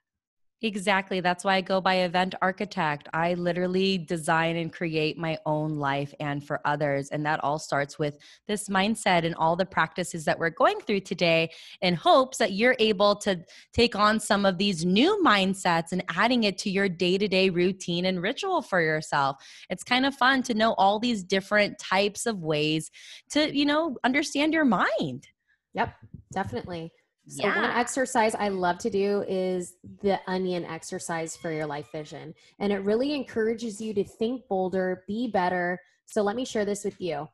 Exactly. 0.61 1.21
That's 1.21 1.45
why 1.45 1.55
I 1.55 1.61
go 1.61 1.79
by 1.79 1.95
event 1.99 2.35
architect. 2.41 3.07
I 3.13 3.33
literally 3.35 3.97
design 3.97 4.57
and 4.57 4.73
create 4.73 5.17
my 5.17 5.37
own 5.45 5.77
life 5.77 6.13
and 6.19 6.45
for 6.45 6.59
others. 6.65 7.09
And 7.09 7.25
that 7.25 7.41
all 7.45 7.59
starts 7.59 7.97
with 7.97 8.17
this 8.45 8.67
mindset 8.67 9.25
and 9.25 9.33
all 9.35 9.55
the 9.55 9.65
practices 9.65 10.25
that 10.25 10.37
we're 10.37 10.49
going 10.49 10.81
through 10.81 10.99
today 11.01 11.51
in 11.81 11.93
hopes 11.93 12.39
that 12.39 12.51
you're 12.51 12.75
able 12.77 13.15
to 13.17 13.39
take 13.71 13.95
on 13.95 14.19
some 14.19 14.45
of 14.45 14.57
these 14.57 14.83
new 14.83 15.21
mindsets 15.25 15.93
and 15.93 16.03
adding 16.09 16.43
it 16.43 16.57
to 16.57 16.69
your 16.69 16.89
day 16.89 17.17
to 17.17 17.29
day 17.29 17.49
routine 17.49 18.05
and 18.05 18.21
ritual 18.21 18.61
for 18.61 18.81
yourself. 18.81 19.37
It's 19.69 19.83
kind 19.85 20.05
of 20.05 20.13
fun 20.13 20.43
to 20.43 20.53
know 20.53 20.73
all 20.73 20.99
these 20.99 21.23
different 21.23 21.79
types 21.79 22.25
of 22.25 22.43
ways 22.43 22.91
to, 23.29 23.55
you 23.55 23.65
know, 23.65 23.95
understand 24.03 24.53
your 24.53 24.65
mind. 24.65 25.29
Yep, 25.73 25.93
definitely. 26.33 26.91
So 27.29 27.47
one 27.47 27.63
exercise 27.63 28.33
I 28.33 28.49
love 28.49 28.79
to 28.79 28.89
do 28.89 29.23
is 29.27 29.75
the 30.01 30.19
onion 30.25 30.65
exercise 30.65 31.37
for 31.37 31.51
your 31.51 31.67
life 31.67 31.91
vision. 31.91 32.33
And 32.57 32.73
it 32.73 32.79
really 32.79 33.13
encourages 33.13 33.79
you 33.79 33.93
to 33.93 34.03
think 34.03 34.47
bolder, 34.47 35.03
be 35.07 35.27
better. 35.27 35.79
So 36.07 36.23
let 36.23 36.35
me 36.35 36.43
share 36.43 36.65
this 36.65 36.83
with 36.83 36.99
you. 36.99 37.29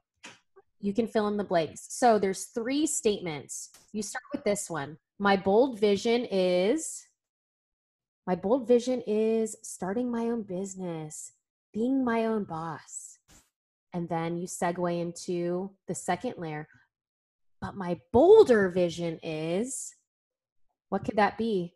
You 0.81 0.93
can 0.93 1.07
fill 1.07 1.29
in 1.29 1.37
the 1.37 1.45
blanks. 1.45 1.87
So 1.89 2.19
there's 2.19 2.45
three 2.45 2.85
statements. 2.85 3.69
You 3.93 4.03
start 4.03 4.23
with 4.33 4.43
this 4.43 4.69
one. 4.69 4.97
My 5.17 5.37
bold 5.37 5.79
vision 5.79 6.27
is 6.29 7.07
my 8.27 8.35
bold 8.35 8.67
vision 8.67 9.01
is 9.05 9.55
starting 9.61 10.11
my 10.11 10.25
own 10.25 10.41
business, 10.41 11.31
being 11.73 12.03
my 12.03 12.25
own 12.25 12.43
boss. 12.43 13.19
And 13.93 14.09
then 14.09 14.35
you 14.35 14.47
segue 14.47 14.99
into 14.99 15.71
the 15.87 15.95
second 15.95 16.33
layer. 16.37 16.67
But 17.61 17.75
my 17.75 17.99
bolder 18.11 18.69
vision 18.69 19.19
is 19.23 19.93
what 20.89 21.03
could 21.05 21.15
that 21.17 21.37
be? 21.37 21.73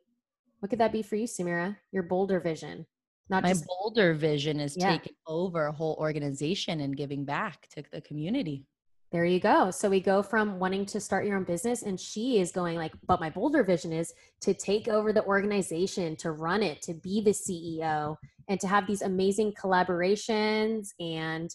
What 0.59 0.69
could 0.69 0.79
that 0.79 0.91
be 0.91 1.01
for 1.01 1.15
you, 1.15 1.25
Samira? 1.25 1.77
Your 1.91 2.03
bolder 2.03 2.39
vision. 2.39 2.85
Not 3.29 3.43
My 3.43 3.49
just 3.53 3.65
bolder 3.67 4.13
vision 4.13 4.59
is 4.59 4.75
Yeah. 4.77 4.91
taking 4.97 5.15
over 5.27 5.65
a 5.67 5.71
whole 5.71 5.95
organization 5.99 6.81
and 6.81 6.95
giving 6.97 7.25
back 7.25 7.67
to 7.69 7.83
the 7.91 8.01
community. 8.01 8.65
there 9.11 9.25
you 9.25 9.39
go. 9.39 9.71
So 9.71 9.89
we 9.89 10.01
go 10.01 10.21
from 10.21 10.59
wanting 10.59 10.85
to 10.85 10.99
start 10.99 11.25
your 11.25 11.35
own 11.35 11.43
business, 11.43 11.81
and 11.81 11.99
she 11.99 12.39
is 12.39 12.51
going 12.51 12.77
like, 12.77 12.93
but 13.07 13.19
my 13.19 13.31
bolder 13.31 13.63
vision 13.63 13.91
is 13.91 14.13
to 14.41 14.53
take 14.53 14.87
over 14.87 15.11
the 15.11 15.25
organization, 15.25 16.15
to 16.17 16.31
run 16.31 16.61
it, 16.61 16.83
to 16.83 16.93
be 16.93 17.19
the 17.19 17.31
CEO, 17.33 18.17
and 18.47 18.59
to 18.59 18.67
have 18.67 18.85
these 18.85 19.01
amazing 19.01 19.53
collaborations 19.53 20.89
and 20.99 21.49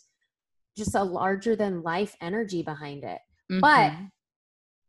just 0.77 0.97
a 0.97 1.05
larger 1.05 1.55
than 1.55 1.85
life 1.85 2.17
energy 2.21 2.65
behind 2.65 3.05
it. 3.05 3.21
But 3.49 3.93
Mhm. 3.93 4.11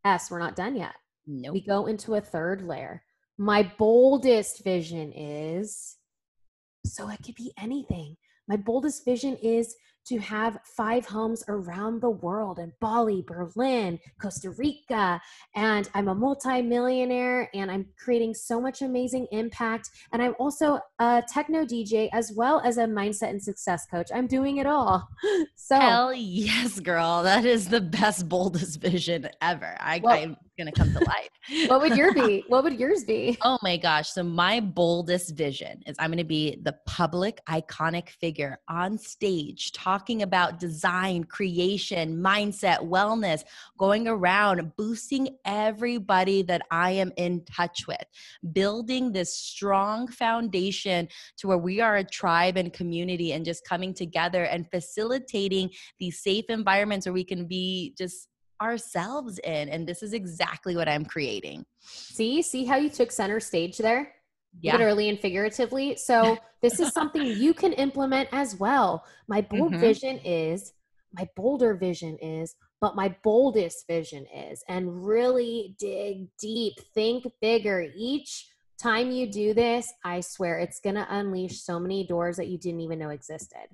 S, 0.06 0.30
we're 0.30 0.40
not 0.40 0.56
done 0.56 0.76
yet. 0.76 0.94
nope. 1.28 1.54
we 1.54 1.62
go 1.62 1.88
into 1.88 2.16
a 2.16 2.22
third 2.22 2.62
layer. 2.62 3.04
My 3.38 3.70
boldest 3.78 4.64
vision 4.64 5.12
is 5.12 5.98
so 6.86 7.10
it 7.10 7.20
could 7.26 7.36
be 7.36 7.52
anything. 7.58 8.16
My 8.48 8.56
boldest 8.56 9.04
vision 9.04 9.36
is 9.42 9.76
to 10.08 10.18
have 10.20 10.58
five 10.64 11.06
homes 11.06 11.44
around 11.48 12.02
the 12.02 12.10
world 12.10 12.60
in 12.60 12.72
Bali, 12.80 13.24
Berlin, 13.28 14.00
Costa 14.22 14.52
Rica. 14.52 15.20
And 15.56 15.90
I'm 15.94 16.08
a 16.08 16.16
multimillionaire 16.16 17.50
and 17.54 17.72
I'm 17.72 17.88
creating 17.98 18.34
so 18.34 18.62
much 18.62 18.82
amazing 18.82 19.28
impact. 19.32 19.90
And 20.12 20.22
I'm 20.22 20.36
also 20.40 20.80
a 21.00 21.24
techno 21.32 21.66
DJ 21.66 22.10
as 22.14 22.32
well 22.36 22.62
as 22.64 22.78
a 22.78 22.86
mindset 22.86 23.30
and 23.30 23.42
success 23.42 23.86
coach. 23.90 24.10
I'm 24.14 24.28
doing 24.28 24.58
it 24.58 24.66
all. 24.68 25.08
So, 25.58 25.80
Hell 25.80 26.14
yes, 26.14 26.80
girl. 26.80 27.24
That 27.24 27.44
is 27.44 27.70
the 27.70 27.82
best, 27.82 28.30
boldest 28.30 28.80
vision 28.80 29.28
ever. 29.42 29.76
I, 29.80 30.00
Well- 30.04 30.16
I'm 30.16 30.38
going 30.58 30.72
to 30.72 30.80
come 30.80 30.92
to 30.94 31.00
life. 31.00 31.30
what 31.70 31.82
would 31.82 31.98
your 31.98 32.14
be? 32.14 32.44
What 32.56 32.64
would 32.64 32.80
yours 32.80 33.04
be? 33.04 33.38
Oh 33.42 33.58
my 33.62 33.76
gosh. 33.78 34.10
So, 34.10 34.24
my 34.24 34.60
boldest 34.60 35.36
vision 35.36 35.82
is 35.86 35.96
I'm 36.00 36.10
going 36.10 36.18
to 36.20 36.24
be 36.24 36.60
the 36.64 36.76
public 36.86 37.42
iconic 37.50 38.10
figure 38.10 38.60
on 38.70 38.98
stage 38.98 39.72
talking 39.72 40.22
about 40.22 40.60
design, 40.60 41.24
creation, 41.24 42.18
mindset, 42.18 42.80
wellness, 42.80 43.44
going 43.78 44.08
around 44.08 44.76
boosting 44.78 45.38
everybody 45.46 46.42
that 46.44 46.62
I 46.72 46.92
am 46.92 47.12
in 47.18 47.44
touch 47.46 47.88
with, 47.88 48.04
building 48.54 49.12
this 49.12 49.36
strong 49.36 50.08
foundation 50.08 51.08
to 51.38 51.48
where 51.48 51.58
we 51.58 51.82
are 51.82 51.98
a 51.98 52.04
tribe 52.04 52.58
and 52.58 52.72
community 52.72 53.34
and 53.34 53.44
just 53.44 53.66
coming 53.68 53.94
together 53.94 54.44
and 54.46 54.70
facilitating 54.70 55.70
these 56.00 56.22
safe 56.22 56.46
environments 56.50 57.06
where 57.06 57.14
we 57.14 57.24
can 57.24 57.48
be 57.48 57.94
just 57.98 58.30
ourselves 58.62 59.40
in. 59.40 59.70
And 59.70 59.88
this 59.88 60.02
is 60.04 60.14
exactly 60.14 60.76
what 60.76 60.88
I'm 60.88 61.06
creating. 61.06 61.66
See, 61.80 62.42
see 62.42 62.66
how 62.66 62.78
you 62.78 62.90
took 62.90 63.12
center 63.12 63.40
stage 63.40 63.78
there? 63.78 64.14
Yeah. 64.62 64.72
literally 64.72 65.10
and 65.10 65.20
figuratively. 65.20 65.98
So 65.98 66.38
this 66.62 66.80
is 66.80 66.94
something 66.94 67.26
you 67.26 67.54
can 67.54 67.74
implement 67.74 68.30
as 68.32 68.56
well. 68.58 69.04
My 69.28 69.42
bold 69.42 69.74
Mhm. 69.74 69.80
vision 69.82 70.18
is, 70.20 70.74
my 71.14 71.28
bolder 71.36 71.74
vision 71.76 72.18
is, 72.20 72.56
but 72.80 72.96
my 72.96 73.14
boldest 73.22 73.86
vision 73.86 74.26
is, 74.34 74.64
and 74.70 75.06
really 75.06 75.76
dig 75.78 76.28
deep, 76.40 76.76
think 76.94 77.26
bigger. 77.42 77.86
Each 77.96 78.48
time 78.82 79.12
you 79.12 79.30
do 79.30 79.54
this, 79.54 79.92
I 80.06 80.22
swear 80.22 80.58
it's 80.60 80.80
going 80.80 80.96
to 80.96 81.08
unleash 81.10 81.62
so 81.62 81.78
many 81.80 82.08
doors 82.08 82.38
that 82.38 82.48
you 82.48 82.58
didn't 82.58 82.80
even 82.82 83.00
know 83.00 83.10
existed. 83.10 83.68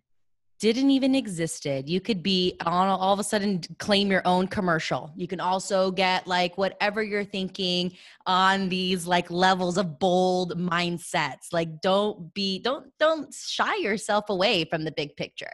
Didn't 0.61 0.91
even 0.91 1.15
existed. 1.15 1.89
You 1.89 1.99
could 1.99 2.21
be 2.21 2.55
on 2.63 2.87
all 2.87 3.13
of 3.13 3.19
a 3.19 3.23
sudden 3.23 3.61
claim 3.79 4.11
your 4.11 4.21
own 4.25 4.47
commercial. 4.47 5.11
You 5.15 5.27
can 5.27 5.39
also 5.39 5.89
get 5.89 6.27
like 6.27 6.55
whatever 6.55 7.01
you're 7.01 7.23
thinking 7.25 7.93
on 8.27 8.69
these 8.69 9.07
like 9.07 9.31
levels 9.31 9.77
of 9.77 9.97
bold 9.97 10.59
mindsets. 10.59 11.51
Like 11.51 11.81
don't 11.81 12.31
be 12.35 12.59
don't 12.59 12.91
don't 12.99 13.33
shy 13.33 13.75
yourself 13.77 14.29
away 14.29 14.65
from 14.65 14.83
the 14.83 14.91
big 14.91 15.15
picture. 15.15 15.51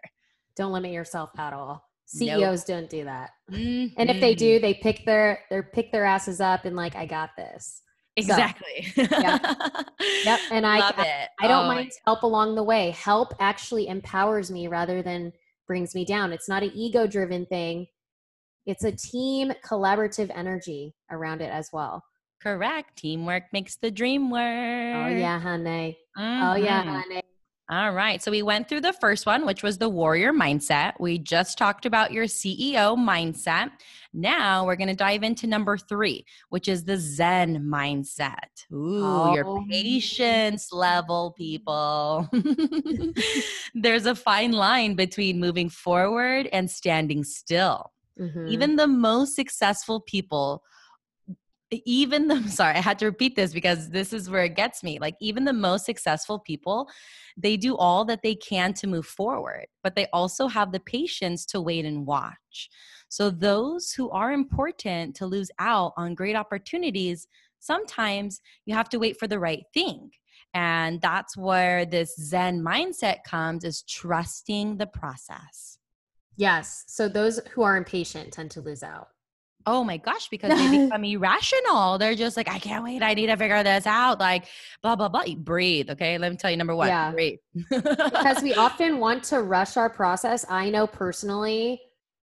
Don't 0.58 0.74
limit 0.74 0.92
yourself 0.92 1.30
at 1.38 1.54
all. 1.54 1.84
Nope. 2.14 2.40
CEOs 2.40 2.64
don't 2.66 2.90
do 2.90 3.04
that. 3.06 3.32
And 3.50 4.10
if 4.10 4.20
they 4.20 4.36
do, 4.36 4.60
they 4.60 4.74
pick 4.74 5.06
their 5.06 5.40
they 5.50 5.62
pick 5.62 5.92
their 5.92 6.06
asses 6.06 6.42
up 6.42 6.66
and 6.66 6.76
like, 6.76 6.96
I 6.96 7.06
got 7.06 7.32
this. 7.38 7.82
Exactly. 8.17 8.88
Yep. 8.95 10.39
And 10.51 10.65
I 10.67 10.79
love 10.79 10.95
I, 10.97 11.03
it. 11.05 11.29
I 11.39 11.47
don't 11.47 11.65
Oh, 11.65 11.67
mind 11.67 11.91
help 12.05 12.24
along 12.24 12.55
the 12.55 12.63
way. 12.63 12.91
Help 12.91 13.33
actually 13.39 13.88
empowers 13.88 14.51
me 14.51 14.67
rather 14.67 15.01
than 15.01 15.31
brings 15.67 15.95
me 15.95 16.05
down. 16.05 16.33
It's 16.33 16.50
not 16.50 16.63
an 16.63 16.71
ego 16.74 17.07
driven 17.07 17.45
thing. 17.45 17.88
It's 18.65 18.83
a 18.83 18.91
team 18.91 19.53
collaborative 19.65 20.29
energy 20.36 20.93
around 21.09 21.41
it 21.41 21.51
as 21.51 21.69
well. 21.71 22.03
Correct. 22.41 22.97
Teamwork 22.97 23.43
makes 23.53 23.77
the 23.77 23.89
dream 23.91 24.27
oh, 24.27 24.36
work. 24.36 24.95
Oh 24.95 25.07
yeah, 25.07 25.39
honey. 25.39 25.97
Oh 26.17 26.55
yeah, 26.55 26.83
mm-hmm. 26.83 26.89
honey. 26.89 27.21
All 27.69 27.91
right. 27.91 28.24
So 28.24 28.31
we 28.31 28.41
went 28.43 28.69
through 28.69 28.79
the 28.79 28.93
first 28.93 29.25
one, 29.25 29.45
which 29.45 29.62
was 29.62 29.77
the 29.77 29.89
warrior 29.89 30.31
mindset. 30.31 30.93
We 31.01 31.17
just 31.17 31.57
talked 31.57 31.86
about 31.86 32.13
your 32.13 32.24
CEO 32.24 32.95
mindset. 32.97 33.71
Now 34.13 34.65
we're 34.65 34.77
going 34.77 34.88
to 34.88 34.95
dive 34.95 35.21
into 35.21 35.47
number 35.47 35.77
three, 35.77 36.25
which 36.47 36.69
is 36.69 36.86
the 36.86 36.95
Zen 36.97 37.59
mindset. 37.63 38.63
Ooh, 38.71 39.33
your 39.33 39.45
Oh. 39.45 39.65
patience 39.69 40.71
level, 40.71 41.33
people. 41.38 42.29
There's 43.75 44.05
a 44.05 44.15
fine 44.15 44.53
line 44.53 44.95
between 44.95 45.38
moving 45.38 45.67
forward 45.69 46.47
and 46.53 46.71
standing 46.71 47.25
still. 47.25 47.91
Mhm. 48.17 48.50
Even 48.50 48.77
the 48.77 48.88
most 48.88 49.36
successful 49.36 50.00
people 50.00 50.63
even 51.71 52.27
the 52.27 52.41
sorry 52.50 52.75
i 52.75 52.81
had 52.81 52.97
to 53.00 53.05
repeat 53.05 53.36
this 53.36 53.53
because 53.53 53.89
this 53.89 54.13
is 54.13 54.29
where 54.29 54.43
it 54.43 54.55
gets 54.55 54.83
me 54.83 55.00
like 55.00 55.15
even 55.19 55.45
the 55.45 55.53
most 55.53 55.86
successful 55.86 56.39
people 56.39 56.89
they 57.36 57.57
do 57.57 57.75
all 57.77 58.05
that 58.05 58.21
they 58.24 58.36
can 58.36 58.74
to 58.74 58.88
move 58.88 59.05
forward 59.05 59.65
but 59.83 59.95
they 59.95 60.07
also 60.13 60.47
have 60.47 60.71
the 60.71 60.79
patience 60.79 61.45
to 61.45 61.62
wait 61.62 61.86
and 61.86 62.05
watch 62.05 62.69
so 63.09 63.29
those 63.29 63.91
who 63.91 64.09
are 64.09 64.31
important 64.31 65.15
to 65.15 65.25
lose 65.25 65.51
out 65.59 65.93
on 65.97 66.15
great 66.15 66.36
opportunities 66.36 67.27
sometimes 67.59 68.41
you 68.65 68.74
have 68.74 68.89
to 68.89 69.00
wait 69.00 69.17
for 69.17 69.27
the 69.27 69.39
right 69.39 69.63
thing 69.74 70.09
and 70.53 71.01
that's 71.01 71.36
where 71.36 71.86
this 71.86 72.15
zen 72.15 72.62
mindset 72.62 73.17
comes 73.25 73.63
is 73.63 73.83
trusting 73.83 74.77
the 74.77 74.88
process 74.88 75.77
yes. 76.38 76.83
So 76.88 77.09
those 77.09 77.41
who 77.51 77.63
are 77.63 77.75
impatient 77.75 78.31
tend 78.31 78.51
to 78.51 78.62
lose 78.62 78.83
out. 78.83 79.09
Oh 79.66 79.84
my 79.84 79.98
gosh, 79.98 80.30
because 80.30 80.58
they 80.58 80.78
become 80.86 81.04
irrational. 81.04 81.98
They're 81.98 82.16
just 82.16 82.38
like, 82.38 82.50
I 82.50 82.60
can't 82.60 82.84
wait. 82.84 83.04
I 83.04 83.14
need 83.14 83.28
to 83.28 83.36
figure 83.36 83.64
this 83.64 83.86
out. 83.86 84.20
Like, 84.20 84.46
blah, 84.82 84.96
blah, 84.96 85.10
blah. 85.10 85.24
Breathe. 85.36 85.90
Okay. 85.90 86.18
Let 86.18 86.32
me 86.32 86.38
tell 86.38 86.52
you, 86.52 86.58
number 86.58 86.76
one, 86.76 86.88
yeah. 86.88 87.12
breathe. 87.12 87.40
because 87.70 88.42
we 88.42 88.54
often 88.56 89.00
want 89.00 89.24
to 89.26 89.42
rush 89.42 89.76
our 89.76 89.90
process. 89.90 90.46
I 90.50 90.70
know 90.70 90.88
personally, 90.88 91.82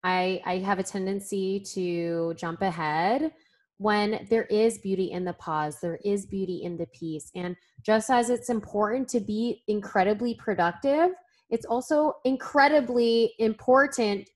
I, 0.03 0.41
I 0.47 0.59
have 0.59 0.79
a 0.79 0.83
tendency 0.83 1.61
to 1.75 2.35
jump 2.37 2.63
ahead 2.63 3.33
when 3.79 4.27
there 4.31 4.45
is 4.45 4.79
beauty 4.79 5.11
in 5.13 5.25
the 5.25 5.35
pause, 5.35 5.79
there 5.81 5.99
is 6.05 6.27
beauty 6.27 6.63
in 6.63 6.77
the 6.77 6.87
peace. 6.87 7.31
And 7.35 7.57
just 7.83 8.11
as 8.11 8.31
it's 8.31 8.49
important 8.49 9.09
to 9.11 9.21
be 9.21 9.63
incredibly 9.69 10.35
productive, 10.35 11.11
it's 11.51 11.67
also 11.67 12.15
incredibly 12.25 13.35
important 13.39 14.29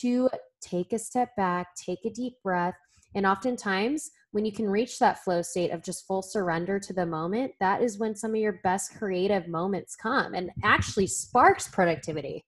to 0.00 0.28
take 0.62 0.92
a 0.92 0.98
step 0.98 1.34
back, 1.36 1.74
take 1.76 2.04
a 2.04 2.10
deep 2.10 2.34
breath. 2.42 2.74
And 3.14 3.26
oftentimes, 3.26 4.10
when 4.30 4.46
you 4.46 4.52
can 4.52 4.68
reach 4.68 4.98
that 4.98 5.22
flow 5.22 5.42
state 5.42 5.70
of 5.70 5.82
just 5.82 6.06
full 6.06 6.22
surrender 6.22 6.78
to 6.80 6.92
the 6.92 7.04
moment, 7.04 7.52
that 7.60 7.82
is 7.82 7.98
when 7.98 8.16
some 8.16 8.30
of 8.30 8.38
your 8.40 8.60
best 8.64 8.96
creative 8.96 9.48
moments 9.48 9.94
come 9.94 10.32
and 10.34 10.50
actually 10.64 11.06
sparks 11.06 11.68
productivity. 11.68 12.42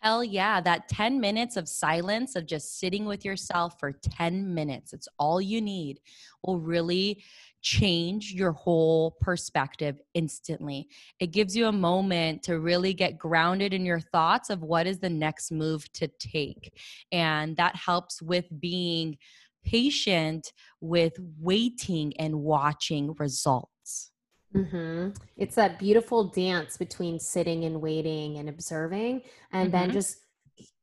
Hell 0.00 0.24
yeah. 0.24 0.60
That 0.60 0.88
10 0.88 1.20
minutes 1.20 1.56
of 1.56 1.68
silence, 1.68 2.34
of 2.34 2.46
just 2.46 2.80
sitting 2.80 3.04
with 3.04 3.24
yourself 3.24 3.78
for 3.78 3.92
10 3.92 4.52
minutes, 4.52 4.92
it's 4.92 5.06
all 5.18 5.40
you 5.40 5.60
need, 5.60 6.00
will 6.44 6.58
really 6.58 7.22
change 7.62 8.32
your 8.32 8.52
whole 8.52 9.12
perspective 9.20 10.00
instantly. 10.14 10.88
It 11.20 11.28
gives 11.28 11.56
you 11.56 11.66
a 11.66 11.72
moment 11.72 12.42
to 12.44 12.58
really 12.58 12.92
get 12.92 13.18
grounded 13.18 13.72
in 13.72 13.86
your 13.86 14.00
thoughts 14.00 14.50
of 14.50 14.62
what 14.62 14.86
is 14.86 14.98
the 14.98 15.08
next 15.08 15.52
move 15.52 15.90
to 15.92 16.08
take. 16.18 16.76
And 17.12 17.56
that 17.56 17.76
helps 17.76 18.20
with 18.20 18.46
being 18.60 19.16
patient 19.64 20.52
with 20.80 21.14
waiting 21.38 22.12
and 22.18 22.40
watching 22.40 23.14
results. 23.18 24.10
Mm-hmm. 24.54 25.10
It's 25.36 25.54
that 25.54 25.78
beautiful 25.78 26.24
dance 26.24 26.76
between 26.76 27.18
sitting 27.18 27.64
and 27.64 27.80
waiting 27.80 28.38
and 28.38 28.48
observing, 28.48 29.22
and 29.52 29.72
mm-hmm. 29.72 29.78
then 29.78 29.92
just 29.92 30.18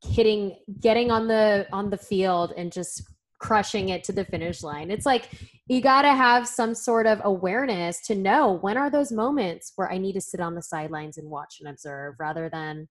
hitting, 0.02 0.58
getting 0.80 1.12
on 1.12 1.28
the 1.28 1.68
on 1.72 1.90
the 1.90 1.98
field 1.98 2.54
and 2.58 2.72
just 2.72 3.04
crushing 3.40 3.90
it 3.90 4.04
to 4.04 4.12
the 4.12 4.26
finish 4.26 4.64
line. 4.64 4.92
It's 4.92 5.06
like 5.06 5.30
you 5.68 5.82
got 5.82 6.04
to 6.04 6.14
have 6.14 6.48
some 6.48 6.76
sort 6.76 7.08
of 7.08 7.22
awareness 7.24 8.02
to 8.08 8.16
know 8.16 8.54
when 8.62 8.78
are 8.78 8.90
those 8.90 9.12
moments 9.12 9.74
where 9.76 9.92
I 9.92 9.98
need 9.98 10.14
to 10.14 10.22
sit 10.22 10.40
on 10.40 10.56
the 10.56 10.62
sidelines 10.62 11.18
and 11.18 11.30
watch 11.30 11.58
and 11.60 11.70
observe 11.70 12.16
rather 12.20 12.50
than 12.50 12.88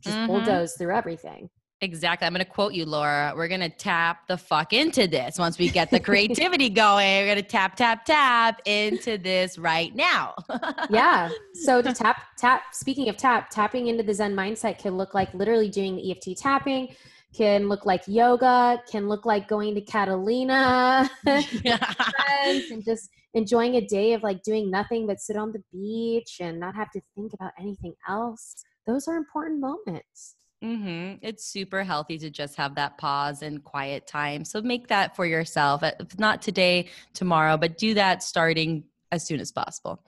just 0.00 0.16
mm-hmm. 0.16 0.26
bulldoze 0.26 0.74
through 0.76 0.94
everything. 0.94 1.48
Exactly. 1.82 2.26
I'm 2.26 2.32
going 2.32 2.44
to 2.44 2.50
quote 2.50 2.74
you, 2.74 2.86
Laura. 2.86 3.32
We're 3.36 3.48
going 3.48 3.60
to 3.60 3.68
tap 3.68 4.28
the 4.28 4.36
fuck 4.36 4.72
into 4.72 5.08
this 5.08 5.36
once 5.36 5.58
we 5.58 5.68
get 5.68 5.90
the 5.90 5.98
creativity 5.98 6.70
going. 6.70 7.06
We're 7.06 7.34
going 7.34 7.42
to 7.42 7.42
tap, 7.42 7.74
tap, 7.74 8.04
tap 8.04 8.60
into 8.66 9.18
this 9.18 9.58
right 9.58 9.92
now. 9.92 10.34
yeah. 10.90 11.28
So 11.54 11.82
to 11.82 11.92
tap, 11.92 12.22
tap, 12.38 12.62
speaking 12.72 13.08
of 13.08 13.16
tap, 13.16 13.50
tapping 13.50 13.88
into 13.88 14.04
the 14.04 14.14
Zen 14.14 14.32
mindset 14.32 14.78
can 14.78 14.96
look 14.96 15.12
like 15.12 15.34
literally 15.34 15.68
doing 15.68 15.96
the 15.96 16.12
EFT 16.12 16.38
tapping, 16.38 16.94
can 17.34 17.68
look 17.68 17.86
like 17.86 18.02
yoga, 18.06 18.82
can 18.90 19.08
look 19.08 19.24
like 19.24 19.48
going 19.48 19.74
to 19.74 19.80
Catalina 19.80 21.10
and 21.26 22.84
just 22.84 23.10
enjoying 23.34 23.76
a 23.76 23.86
day 23.86 24.12
of 24.12 24.22
like 24.22 24.42
doing 24.42 24.70
nothing 24.70 25.06
but 25.06 25.20
sit 25.20 25.36
on 25.36 25.52
the 25.52 25.62
beach 25.72 26.36
and 26.40 26.60
not 26.60 26.74
have 26.74 26.90
to 26.90 27.00
think 27.14 27.32
about 27.32 27.52
anything 27.58 27.94
else. 28.08 28.56
Those 28.86 29.08
are 29.08 29.16
important 29.16 29.60
moments. 29.60 30.36
Mm-hmm. 30.62 31.16
It's 31.22 31.44
super 31.44 31.82
healthy 31.82 32.18
to 32.18 32.30
just 32.30 32.56
have 32.56 32.76
that 32.76 32.96
pause 32.98 33.42
and 33.42 33.64
quiet 33.64 34.06
time. 34.06 34.44
So 34.44 34.62
make 34.62 34.86
that 34.88 35.16
for 35.16 35.26
yourself. 35.26 35.82
If 35.82 36.18
not 36.18 36.40
today, 36.40 36.88
tomorrow, 37.14 37.56
but 37.56 37.78
do 37.78 37.94
that 37.94 38.22
starting 38.22 38.84
as 39.10 39.26
soon 39.26 39.40
as 39.40 39.50
possible. 39.50 40.04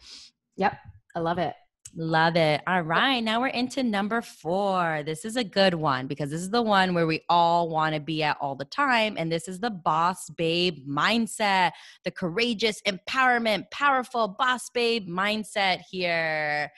Yep. 0.57 0.75
I 1.17 1.21
love 1.21 1.39
it. 1.39 1.55
Love 1.97 2.35
it. 2.37 2.61
All 2.67 2.83
right. 2.83 3.21
Now 3.21 3.41
we're 3.41 3.49
into 3.49 3.83
number 3.83 4.21
four. 4.21 5.03
This 5.07 5.25
is 5.25 5.37
a 5.37 5.45
good 5.45 5.75
one 5.75 6.09
because 6.09 6.31
this 6.31 6.41
is 6.41 6.51
the 6.51 6.63
one 6.63 6.93
where 6.93 7.07
we 7.07 7.23
all 7.29 7.69
want 7.69 7.95
to 7.95 8.01
be 8.01 8.23
at 8.23 8.37
all 8.41 8.57
the 8.57 8.65
time. 8.65 9.15
And 9.17 9.31
this 9.31 9.47
is 9.47 9.61
the 9.61 9.71
boss 9.71 10.29
babe 10.31 10.79
mindset, 10.89 11.73
the 12.03 12.11
courageous, 12.11 12.83
empowerment, 12.83 13.71
powerful 13.71 14.27
boss 14.27 14.71
babe 14.71 15.09
mindset 15.09 15.83
here 15.89 16.71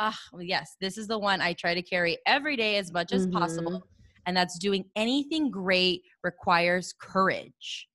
ah, 0.00 0.18
yes, 0.40 0.76
this 0.80 0.98
is 0.98 1.06
the 1.06 1.18
one 1.18 1.40
I 1.40 1.52
try 1.52 1.74
to 1.74 1.82
carry 1.82 2.18
every 2.26 2.56
day 2.56 2.78
as 2.78 2.90
much 2.90 3.12
as 3.12 3.26
mm-hmm. 3.26 3.38
possible. 3.38 3.86
And 4.26 4.36
that's 4.36 4.58
doing 4.58 4.86
anything 4.96 5.50
great 5.50 6.02
requires 6.24 6.94
courage. 6.98 7.86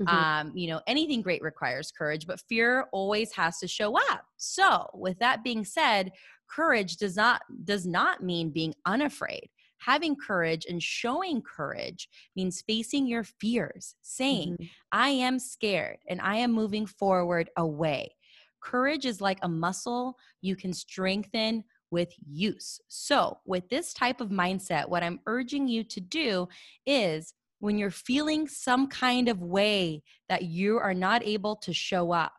Mm-hmm. 0.00 0.16
Um, 0.16 0.52
you 0.54 0.68
know, 0.68 0.80
anything 0.86 1.20
great 1.20 1.42
requires 1.42 1.92
courage, 1.92 2.26
but 2.26 2.40
fear 2.48 2.86
always 2.92 3.32
has 3.32 3.58
to 3.58 3.68
show 3.68 3.96
up. 3.96 4.24
So, 4.36 4.88
with 4.94 5.18
that 5.18 5.44
being 5.44 5.64
said, 5.64 6.12
courage 6.48 6.96
does 6.96 7.16
not 7.16 7.42
does 7.64 7.86
not 7.86 8.22
mean 8.22 8.50
being 8.50 8.74
unafraid. 8.86 9.50
Having 9.78 10.16
courage 10.16 10.66
and 10.68 10.82
showing 10.82 11.42
courage 11.42 12.08
means 12.36 12.62
facing 12.66 13.06
your 13.06 13.24
fears, 13.24 13.94
saying, 14.02 14.52
mm-hmm. 14.52 14.64
I 14.92 15.08
am 15.08 15.38
scared 15.38 15.98
and 16.08 16.20
I 16.20 16.36
am 16.36 16.52
moving 16.52 16.86
forward 16.86 17.48
away. 17.56 18.14
Courage 18.62 19.06
is 19.06 19.22
like 19.22 19.38
a 19.42 19.48
muscle 19.48 20.16
you 20.42 20.54
can 20.54 20.74
strengthen 20.74 21.64
with 21.90 22.12
use. 22.30 22.80
So, 22.88 23.38
with 23.46 23.68
this 23.68 23.92
type 23.92 24.20
of 24.20 24.28
mindset, 24.28 24.88
what 24.88 25.02
I'm 25.02 25.20
urging 25.26 25.66
you 25.66 25.82
to 25.84 26.00
do 26.00 26.48
is 26.86 27.34
when 27.60 27.78
you're 27.78 27.90
feeling 27.90 28.48
some 28.48 28.88
kind 28.88 29.28
of 29.28 29.42
way 29.42 30.02
that 30.28 30.42
you 30.42 30.78
are 30.78 30.94
not 30.94 31.24
able 31.24 31.56
to 31.56 31.72
show 31.72 32.10
up, 32.12 32.32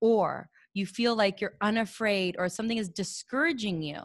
or 0.00 0.48
you 0.72 0.86
feel 0.86 1.16
like 1.16 1.40
you're 1.40 1.56
unafraid, 1.60 2.36
or 2.38 2.48
something 2.48 2.78
is 2.78 2.88
discouraging 2.88 3.82
you, 3.82 3.98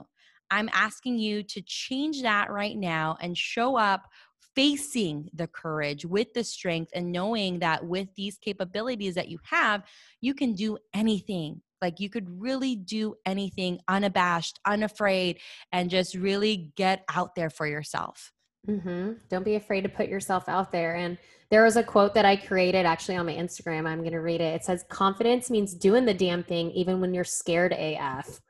I'm 0.50 0.70
asking 0.74 1.20
you 1.20 1.44
to 1.44 1.62
change 1.62 2.22
that 2.22 2.50
right 2.52 2.78
now 2.78 3.18
and 3.22 3.38
show 3.38 3.78
up 3.78 4.08
facing 4.56 5.30
the 5.34 5.48
courage 5.48 6.06
with 6.06 6.34
the 6.34 6.44
strength 6.44 6.92
and 6.96 7.12
knowing 7.12 7.60
that 7.60 7.86
with 7.86 8.08
these 8.16 8.38
capabilities 8.38 9.16
that 9.16 9.28
you 9.28 9.38
have, 9.44 9.84
you 10.22 10.34
can 10.34 10.54
do 10.54 10.78
anything. 10.94 11.62
Like 11.82 12.00
you 12.00 12.10
could 12.10 12.30
really 12.42 12.76
do 12.76 13.16
anything 13.26 13.80
unabashed, 13.88 14.60
unafraid, 14.66 15.40
and 15.72 15.90
just 15.90 16.16
really 16.16 16.72
get 16.78 17.04
out 17.14 17.36
there 17.36 17.50
for 17.50 17.68
yourself. 17.68 18.32
Mm-hmm. 18.68 19.14
Don't 19.30 19.46
be 19.46 19.56
afraid 19.56 19.82
to 19.82 19.90
put 19.90 20.08
yourself 20.08 20.48
out 20.48 20.72
there. 20.72 20.96
And 20.96 21.18
there 21.52 21.64
was 21.64 21.78
a 21.78 21.84
quote 21.84 22.14
that 22.16 22.26
I 22.26 22.36
created 22.36 22.86
actually 22.86 23.18
on 23.18 23.26
my 23.26 23.34
Instagram. 23.34 23.88
I'm 23.88 24.00
going 24.00 24.12
to 24.12 24.22
read 24.22 24.42
it. 24.42 24.56
It 24.56 24.66
says, 24.66 24.84
Confidence 24.90 25.50
means 25.50 25.74
doing 25.74 26.06
the 26.06 26.14
damn 26.14 26.44
thing 26.44 26.72
even 26.72 27.00
when 27.00 27.14
you're 27.14 27.24
scared 27.24 27.74
AF. 27.74 28.42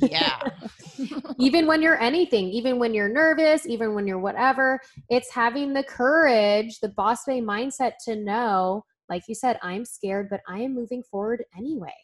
Yeah. 0.00 0.40
even 1.38 1.66
when 1.66 1.82
you're 1.82 2.00
anything, 2.00 2.48
even 2.48 2.78
when 2.78 2.94
you're 2.94 3.08
nervous, 3.08 3.66
even 3.66 3.94
when 3.94 4.06
you're 4.06 4.18
whatever, 4.18 4.80
it's 5.10 5.32
having 5.32 5.72
the 5.72 5.82
courage, 5.82 6.78
the 6.80 6.88
boss 6.90 7.24
babe 7.26 7.44
mindset 7.44 7.92
to 8.04 8.16
know, 8.16 8.84
like 9.08 9.22
you 9.28 9.34
said, 9.34 9.58
I'm 9.62 9.84
scared, 9.84 10.28
but 10.30 10.40
I 10.48 10.60
am 10.60 10.74
moving 10.74 11.02
forward 11.02 11.44
anyway. 11.56 11.94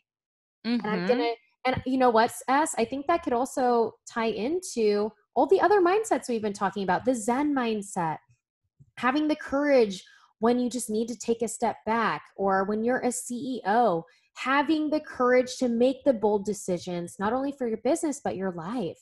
Mm-hmm. 0.66 0.87
And 0.87 1.00
I'm 1.00 1.06
gonna, 1.06 1.22
mm-hmm. 1.22 1.72
and 1.72 1.83
you 1.87 1.98
know 1.98 2.11
what, 2.11 2.33
S, 2.48 2.74
I 2.76 2.85
think 2.85 3.06
that 3.06 3.22
could 3.22 3.33
also 3.33 3.92
tie 4.06 4.26
into 4.26 5.11
all 5.34 5.46
the 5.46 5.60
other 5.60 5.80
mindsets 5.80 6.28
we've 6.28 6.42
been 6.42 6.52
talking 6.52 6.82
about, 6.82 7.04
the 7.04 7.14
Zen 7.14 7.54
mindset, 7.54 8.18
having 8.96 9.28
the 9.28 9.36
courage 9.36 10.04
when 10.40 10.58
you 10.58 10.70
just 10.70 10.90
need 10.90 11.08
to 11.08 11.18
take 11.18 11.42
a 11.42 11.48
step 11.48 11.76
back, 11.84 12.22
or 12.36 12.64
when 12.64 12.82
you're 12.82 13.00
a 13.00 13.08
CEO, 13.08 14.02
having 14.36 14.88
the 14.88 15.00
courage 15.00 15.56
to 15.58 15.68
make 15.68 16.02
the 16.04 16.12
bold 16.14 16.44
decisions, 16.46 17.16
not 17.18 17.32
only 17.32 17.52
for 17.52 17.68
your 17.68 17.78
business, 17.78 18.20
but 18.22 18.36
your 18.36 18.52
life. 18.52 18.98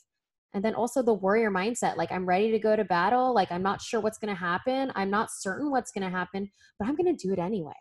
And 0.54 0.64
then 0.64 0.74
also 0.74 1.02
the 1.02 1.14
warrior 1.14 1.50
mindset 1.50 1.96
like, 1.96 2.10
I'm 2.10 2.26
ready 2.26 2.50
to 2.50 2.58
go 2.58 2.74
to 2.74 2.84
battle. 2.84 3.34
Like, 3.34 3.52
I'm 3.52 3.62
not 3.62 3.80
sure 3.80 4.00
what's 4.00 4.18
going 4.18 4.34
to 4.34 4.40
happen. 4.40 4.90
I'm 4.94 5.10
not 5.10 5.30
certain 5.30 5.70
what's 5.70 5.92
going 5.92 6.04
to 6.04 6.16
happen, 6.16 6.50
but 6.78 6.88
I'm 6.88 6.96
going 6.96 7.14
to 7.14 7.26
do 7.26 7.32
it 7.32 7.38
anyway. 7.38 7.72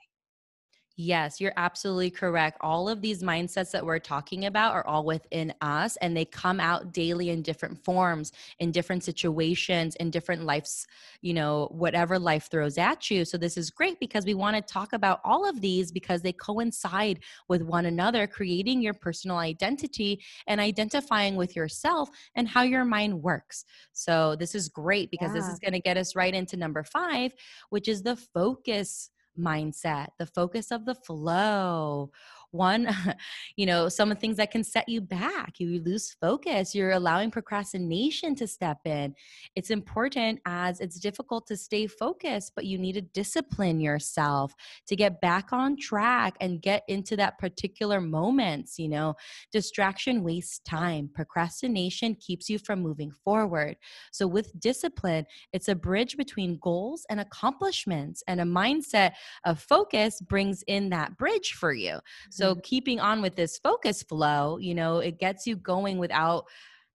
Yes, 1.00 1.40
you're 1.40 1.54
absolutely 1.58 2.10
correct. 2.10 2.58
All 2.60 2.90
of 2.90 3.02
these 3.02 3.22
mindsets 3.22 3.70
that 3.70 3.86
we're 3.86 4.00
talking 4.00 4.46
about 4.46 4.74
are 4.74 4.86
all 4.88 5.06
within 5.06 5.54
us 5.62 5.96
and 5.98 6.18
they 6.18 6.26
come 6.26 6.60
out 6.60 6.92
daily 6.92 7.30
in 7.30 7.44
different 7.44 7.84
forms, 7.86 8.32
in 8.58 8.72
different 8.72 9.04
situations, 9.04 9.96
in 9.98 10.10
different 10.10 10.44
lives, 10.46 10.88
you 11.22 11.36
know, 11.36 11.68
whatever 11.72 12.18
life 12.18 12.50
throws 12.50 12.80
at 12.80 13.12
you. 13.12 13.26
So 13.26 13.38
this 13.38 13.58
is 13.58 13.70
great 13.70 14.00
because 14.00 14.26
we 14.26 14.34
want 14.34 14.56
to 14.56 14.74
talk 14.74 14.94
about 14.94 15.20
all 15.24 15.48
of 15.48 15.62
these 15.62 15.92
because 15.92 16.24
they 16.24 16.34
coincide 16.34 17.20
with 17.48 17.62
one 17.62 17.86
another, 17.86 18.26
creating 18.26 18.82
your 18.82 18.96
personal 18.96 19.38
identity 19.38 20.20
and 20.48 20.60
identifying 20.60 21.36
with 21.36 21.56
yourself 21.56 22.10
and 22.34 22.48
how 22.48 22.64
your 22.64 22.86
mind 22.86 23.22
works. 23.22 23.66
So 23.94 24.36
this 24.36 24.56
is 24.56 24.68
great 24.68 25.12
because 25.12 25.28
yeah. 25.36 25.42
this 25.42 25.48
is 25.48 25.60
going 25.60 25.74
to 25.74 25.80
get 25.80 25.98
us 25.98 26.16
right 26.16 26.34
into 26.34 26.58
number 26.58 26.84
5, 26.84 27.34
which 27.70 27.88
is 27.88 28.02
the 28.02 28.16
focus 28.16 29.12
mindset, 29.38 30.10
the 30.18 30.26
focus 30.26 30.72
of 30.72 30.86
the 30.86 30.96
flow, 30.96 32.12
one 32.52 32.88
you 33.58 33.66
know 33.66 33.90
some 33.90 34.12
of 34.12 34.18
the 34.18 34.22
things 34.22 34.38
that 34.38 34.52
can 34.52 34.64
set 34.64 34.88
you 34.88 35.02
back 35.02 35.60
you 35.60 35.82
lose 35.84 36.16
focus 36.20 36.74
you're 36.74 36.92
allowing 36.92 37.32
procrastination 37.32 38.36
to 38.36 38.48
step 38.48 38.80
in. 38.86 39.14
It's 39.56 39.70
important 39.70 40.40
as 40.46 40.80
it's 40.80 41.00
difficult 41.00 41.48
to 41.48 41.58
stay 41.58 41.88
focused 41.88 42.54
but 42.56 42.66
you 42.66 42.78
need 42.78 42.94
to 42.94 43.02
discipline 43.02 43.80
yourself 43.80 44.54
to 44.88 44.96
get 44.96 45.22
back 45.22 45.52
on 45.52 45.78
track 45.78 46.36
and 46.40 46.62
get 46.62 46.84
into 46.88 47.16
that 47.18 47.38
particular 47.38 48.02
moments 48.02 48.80
you 48.80 48.90
know. 48.90 49.16
Distraction 49.52 50.24
wastes 50.24 50.60
time. 50.60 51.10
Procrastination 51.14 52.16
keeps 52.16 52.50
you 52.50 52.60
from 52.60 52.82
moving 52.82 53.12
forward. 53.24 53.76
So 54.12 54.28
with 54.28 54.58
discipline 54.60 55.26
it's 55.54 55.68
a 55.68 55.76
bridge 55.76 56.18
between 56.18 56.60
goals 56.62 57.06
and 57.10 57.20
accomplishments 57.20 58.24
and 58.28 58.42
a 58.42 58.46
mindset 58.46 59.14
of 59.46 59.60
focus 59.60 60.22
brings 60.22 60.64
in 60.68 60.90
that 60.90 61.18
bridge 61.18 61.54
for 61.54 61.74
you 61.74 62.00
so 62.38 62.52
mm-hmm. 62.52 62.60
keeping 62.62 63.00
on 63.00 63.22
with 63.22 63.36
this 63.36 63.58
focus 63.58 64.04
flow, 64.04 64.60
you 64.60 64.76
know, 64.76 65.00
it 65.00 65.18
gets 65.18 65.48
you 65.48 65.56
going 65.56 65.98
without 65.98 66.46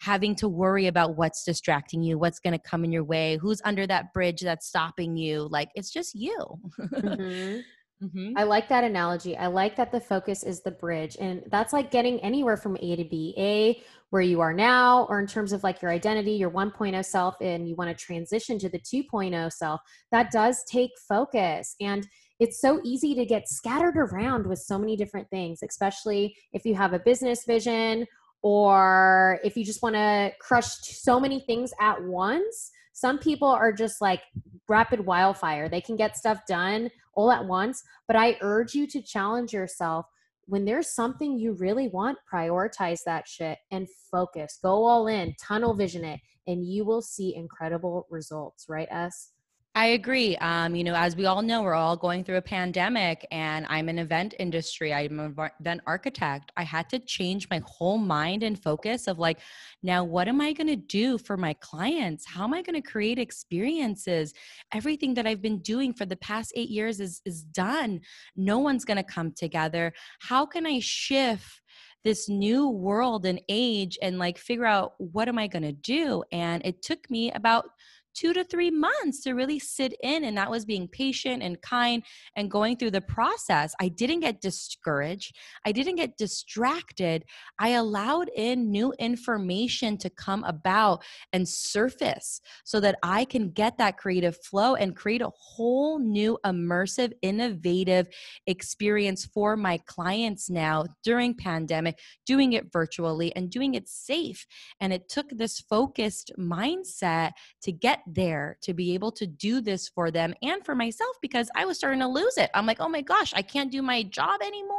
having 0.00 0.34
to 0.36 0.48
worry 0.48 0.86
about 0.86 1.16
what's 1.16 1.44
distracting 1.44 2.02
you, 2.02 2.18
what's 2.18 2.38
going 2.38 2.52
to 2.52 2.58
come 2.58 2.84
in 2.84 2.92
your 2.92 3.04
way, 3.04 3.36
who's 3.36 3.60
under 3.64 3.86
that 3.86 4.12
bridge 4.12 4.40
that's 4.40 4.66
stopping 4.66 5.16
you. 5.16 5.48
Like 5.50 5.70
it's 5.74 5.90
just 5.90 6.14
you. 6.14 6.38
mm-hmm. 6.80 7.60
Mm-hmm. 8.02 8.32
I 8.36 8.42
like 8.42 8.68
that 8.68 8.82
analogy. 8.82 9.36
I 9.36 9.46
like 9.46 9.76
that 9.76 9.92
the 9.92 10.00
focus 10.00 10.42
is 10.42 10.60
the 10.60 10.72
bridge. 10.72 11.16
And 11.20 11.44
that's 11.52 11.72
like 11.72 11.92
getting 11.92 12.18
anywhere 12.18 12.56
from 12.56 12.76
A 12.80 12.96
to 12.96 13.04
B. 13.04 13.32
A, 13.38 13.80
where 14.10 14.22
you 14.22 14.40
are 14.40 14.52
now, 14.52 15.04
or 15.08 15.20
in 15.20 15.26
terms 15.28 15.52
of 15.52 15.62
like 15.62 15.80
your 15.80 15.92
identity, 15.92 16.32
your 16.32 16.50
1.0 16.50 17.04
self, 17.04 17.36
and 17.40 17.68
you 17.68 17.76
want 17.76 17.96
to 17.96 18.04
transition 18.04 18.58
to 18.58 18.68
the 18.68 18.80
2.0 18.80 19.52
self. 19.52 19.80
That 20.10 20.32
does 20.32 20.64
take 20.64 20.90
focus. 21.08 21.76
And 21.80 22.04
it's 22.40 22.60
so 22.60 22.80
easy 22.84 23.14
to 23.14 23.24
get 23.24 23.48
scattered 23.48 23.96
around 23.96 24.46
with 24.46 24.58
so 24.58 24.78
many 24.78 24.96
different 24.96 25.28
things, 25.30 25.60
especially 25.62 26.36
if 26.52 26.64
you 26.64 26.74
have 26.74 26.92
a 26.92 26.98
business 26.98 27.44
vision 27.44 28.06
or 28.42 29.38
if 29.44 29.56
you 29.56 29.64
just 29.64 29.82
want 29.82 29.94
to 29.94 30.32
crush 30.40 30.66
so 30.66 31.20
many 31.20 31.40
things 31.40 31.72
at 31.80 32.02
once. 32.02 32.70
Some 32.92 33.18
people 33.18 33.48
are 33.48 33.72
just 33.72 34.00
like 34.00 34.22
rapid 34.68 35.06
wildfire. 35.06 35.68
They 35.68 35.80
can 35.80 35.96
get 35.96 36.16
stuff 36.16 36.40
done 36.46 36.90
all 37.14 37.30
at 37.30 37.46
once, 37.46 37.82
but 38.06 38.16
I 38.16 38.36
urge 38.40 38.74
you 38.74 38.86
to 38.88 39.02
challenge 39.02 39.52
yourself 39.52 40.06
when 40.46 40.64
there's 40.64 40.94
something 40.94 41.38
you 41.38 41.52
really 41.52 41.88
want, 41.88 42.18
prioritize 42.32 43.00
that 43.06 43.28
shit 43.28 43.58
and 43.70 43.86
focus. 44.10 44.58
Go 44.62 44.84
all 44.84 45.06
in, 45.06 45.34
tunnel 45.40 45.74
vision 45.74 46.04
it, 46.04 46.20
and 46.46 46.66
you 46.66 46.84
will 46.84 47.02
see 47.02 47.34
incredible 47.34 48.06
results, 48.10 48.66
right, 48.68 48.88
S? 48.90 49.30
I 49.74 49.86
agree. 49.86 50.36
Um, 50.36 50.74
you 50.74 50.84
know, 50.84 50.94
as 50.94 51.16
we 51.16 51.24
all 51.24 51.40
know, 51.40 51.62
we're 51.62 51.72
all 51.72 51.96
going 51.96 52.24
through 52.24 52.36
a 52.36 52.42
pandemic, 52.42 53.26
and 53.30 53.64
I'm 53.70 53.88
an 53.88 53.98
event 53.98 54.34
industry. 54.38 54.92
I'm 54.92 55.18
an 55.18 55.34
event 55.60 55.80
architect. 55.86 56.52
I 56.58 56.62
had 56.62 56.90
to 56.90 56.98
change 56.98 57.48
my 57.48 57.62
whole 57.64 57.96
mind 57.96 58.42
and 58.42 58.62
focus 58.62 59.06
of 59.06 59.18
like, 59.18 59.38
now 59.82 60.04
what 60.04 60.28
am 60.28 60.42
I 60.42 60.52
going 60.52 60.66
to 60.66 60.76
do 60.76 61.16
for 61.16 61.38
my 61.38 61.54
clients? 61.54 62.26
How 62.26 62.44
am 62.44 62.52
I 62.52 62.60
going 62.60 62.80
to 62.80 62.86
create 62.86 63.18
experiences? 63.18 64.34
Everything 64.74 65.14
that 65.14 65.26
I've 65.26 65.40
been 65.40 65.60
doing 65.60 65.94
for 65.94 66.04
the 66.04 66.16
past 66.16 66.52
eight 66.54 66.68
years 66.68 67.00
is 67.00 67.22
is 67.24 67.42
done. 67.42 68.02
No 68.36 68.58
one's 68.58 68.84
going 68.84 68.98
to 68.98 69.02
come 69.02 69.32
together. 69.32 69.94
How 70.20 70.44
can 70.44 70.66
I 70.66 70.80
shift? 70.80 71.60
this 72.04 72.28
new 72.28 72.68
world 72.68 73.24
and 73.24 73.40
age 73.48 73.96
and 74.02 74.18
like 74.18 74.36
figure 74.36 74.66
out 74.66 74.94
what 74.98 75.28
am 75.28 75.38
I 75.38 75.46
going 75.46 75.62
to 75.62 75.70
do? 75.70 76.24
And 76.32 76.60
it 76.64 76.82
took 76.82 77.08
me 77.08 77.30
about 77.30 77.66
two 78.14 78.32
to 78.32 78.44
three 78.44 78.70
months 78.70 79.22
to 79.22 79.32
really 79.32 79.58
sit 79.58 79.94
in. 80.02 80.24
And 80.24 80.36
that 80.36 80.50
was 80.50 80.64
being 80.64 80.88
patient 80.88 81.42
and 81.42 81.60
kind 81.62 82.02
and 82.36 82.50
going 82.50 82.76
through 82.76 82.92
the 82.92 83.00
process. 83.00 83.74
I 83.80 83.88
didn't 83.88 84.20
get 84.20 84.40
discouraged. 84.40 85.36
I 85.64 85.72
didn't 85.72 85.96
get 85.96 86.16
distracted. 86.16 87.24
I 87.58 87.70
allowed 87.70 88.30
in 88.36 88.70
new 88.70 88.92
information 88.98 89.96
to 89.98 90.10
come 90.10 90.44
about 90.44 91.04
and 91.32 91.48
surface 91.48 92.40
so 92.64 92.80
that 92.80 92.96
I 93.02 93.24
can 93.24 93.50
get 93.50 93.78
that 93.78 93.96
creative 93.96 94.36
flow 94.44 94.74
and 94.74 94.96
create 94.96 95.22
a 95.22 95.30
whole 95.36 95.98
new 95.98 96.38
immersive, 96.44 97.12
innovative 97.22 98.08
experience 98.46 99.24
for 99.24 99.56
my 99.56 99.78
clients 99.86 100.50
now 100.50 100.86
during 101.02 101.34
pandemic, 101.34 101.98
doing 102.26 102.52
it 102.52 102.72
virtually 102.72 103.34
and 103.36 103.50
doing 103.50 103.74
it 103.74 103.88
safe. 103.88 104.46
And 104.80 104.92
it 104.92 105.08
took 105.08 105.28
this 105.30 105.60
focused 105.60 106.32
mindset 106.38 107.32
to 107.62 107.72
get 107.72 108.01
there 108.06 108.58
to 108.62 108.74
be 108.74 108.94
able 108.94 109.12
to 109.12 109.26
do 109.26 109.60
this 109.60 109.88
for 109.88 110.10
them 110.10 110.34
and 110.42 110.64
for 110.64 110.74
myself 110.74 111.16
because 111.20 111.50
I 111.54 111.64
was 111.64 111.78
starting 111.78 112.00
to 112.00 112.08
lose 112.08 112.36
it. 112.36 112.50
I'm 112.54 112.66
like, 112.66 112.80
oh 112.80 112.88
my 112.88 113.02
gosh, 113.02 113.32
I 113.34 113.42
can't 113.42 113.70
do 113.70 113.82
my 113.82 114.02
job 114.02 114.40
anymore. 114.42 114.78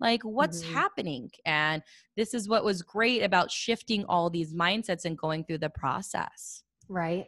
Like, 0.00 0.22
what's 0.22 0.62
mm-hmm. 0.62 0.74
happening? 0.74 1.30
And 1.44 1.82
this 2.16 2.34
is 2.34 2.48
what 2.48 2.64
was 2.64 2.82
great 2.82 3.22
about 3.22 3.50
shifting 3.50 4.04
all 4.04 4.30
these 4.30 4.54
mindsets 4.54 5.04
and 5.04 5.18
going 5.18 5.44
through 5.44 5.58
the 5.58 5.70
process. 5.70 6.62
Right. 6.88 7.26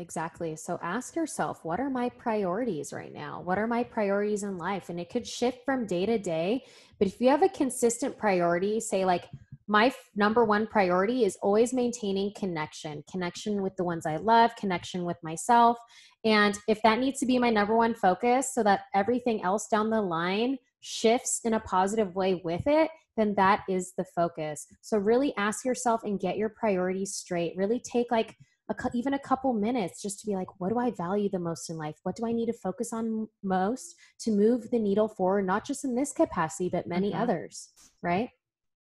Exactly. 0.00 0.54
So 0.54 0.78
ask 0.80 1.16
yourself, 1.16 1.64
what 1.64 1.80
are 1.80 1.90
my 1.90 2.08
priorities 2.10 2.92
right 2.92 3.12
now? 3.12 3.40
What 3.40 3.58
are 3.58 3.66
my 3.66 3.82
priorities 3.82 4.44
in 4.44 4.56
life? 4.56 4.90
And 4.90 5.00
it 5.00 5.10
could 5.10 5.26
shift 5.26 5.64
from 5.64 5.86
day 5.86 6.06
to 6.06 6.18
day. 6.18 6.64
But 7.00 7.08
if 7.08 7.20
you 7.20 7.28
have 7.30 7.42
a 7.42 7.48
consistent 7.48 8.16
priority, 8.16 8.78
say, 8.78 9.04
like, 9.04 9.24
my 9.68 9.86
f- 9.86 9.96
number 10.16 10.44
one 10.44 10.66
priority 10.66 11.24
is 11.24 11.36
always 11.42 11.72
maintaining 11.72 12.32
connection 12.34 13.04
connection 13.10 13.62
with 13.62 13.76
the 13.76 13.84
ones 13.84 14.06
i 14.06 14.16
love 14.16 14.54
connection 14.56 15.04
with 15.04 15.16
myself 15.22 15.76
and 16.24 16.58
if 16.66 16.80
that 16.82 16.98
needs 16.98 17.20
to 17.20 17.26
be 17.26 17.38
my 17.38 17.50
number 17.50 17.76
one 17.76 17.94
focus 17.94 18.52
so 18.54 18.62
that 18.62 18.80
everything 18.94 19.42
else 19.44 19.68
down 19.68 19.90
the 19.90 20.00
line 20.00 20.56
shifts 20.80 21.40
in 21.44 21.54
a 21.54 21.60
positive 21.60 22.14
way 22.14 22.40
with 22.44 22.62
it 22.66 22.90
then 23.18 23.34
that 23.34 23.64
is 23.68 23.92
the 23.98 24.04
focus. 24.04 24.66
So 24.80 24.96
really 24.96 25.34
ask 25.36 25.64
yourself 25.64 26.02
and 26.04 26.20
get 26.20 26.38
your 26.38 26.48
priorities 26.48 27.14
straight. 27.14 27.54
Really 27.56 27.80
take 27.80 28.12
like 28.12 28.36
a, 28.70 28.74
even 28.94 29.14
a 29.14 29.18
couple 29.18 29.52
minutes 29.52 30.00
just 30.00 30.20
to 30.20 30.26
be 30.26 30.34
like 30.34 30.60
what 30.60 30.68
do 30.68 30.78
i 30.78 30.90
value 30.90 31.28
the 31.30 31.38
most 31.38 31.70
in 31.70 31.76
life? 31.76 31.96
What 32.02 32.16
do 32.16 32.26
i 32.26 32.32
need 32.32 32.46
to 32.46 32.52
focus 32.52 32.92
on 32.92 33.28
most 33.42 33.94
to 34.20 34.30
move 34.30 34.70
the 34.70 34.78
needle 34.78 35.08
forward 35.08 35.46
not 35.46 35.66
just 35.66 35.84
in 35.84 35.94
this 35.94 36.12
capacity 36.12 36.68
but 36.68 36.86
many 36.86 37.10
mm-hmm. 37.10 37.22
others 37.22 37.70
right 38.02 38.28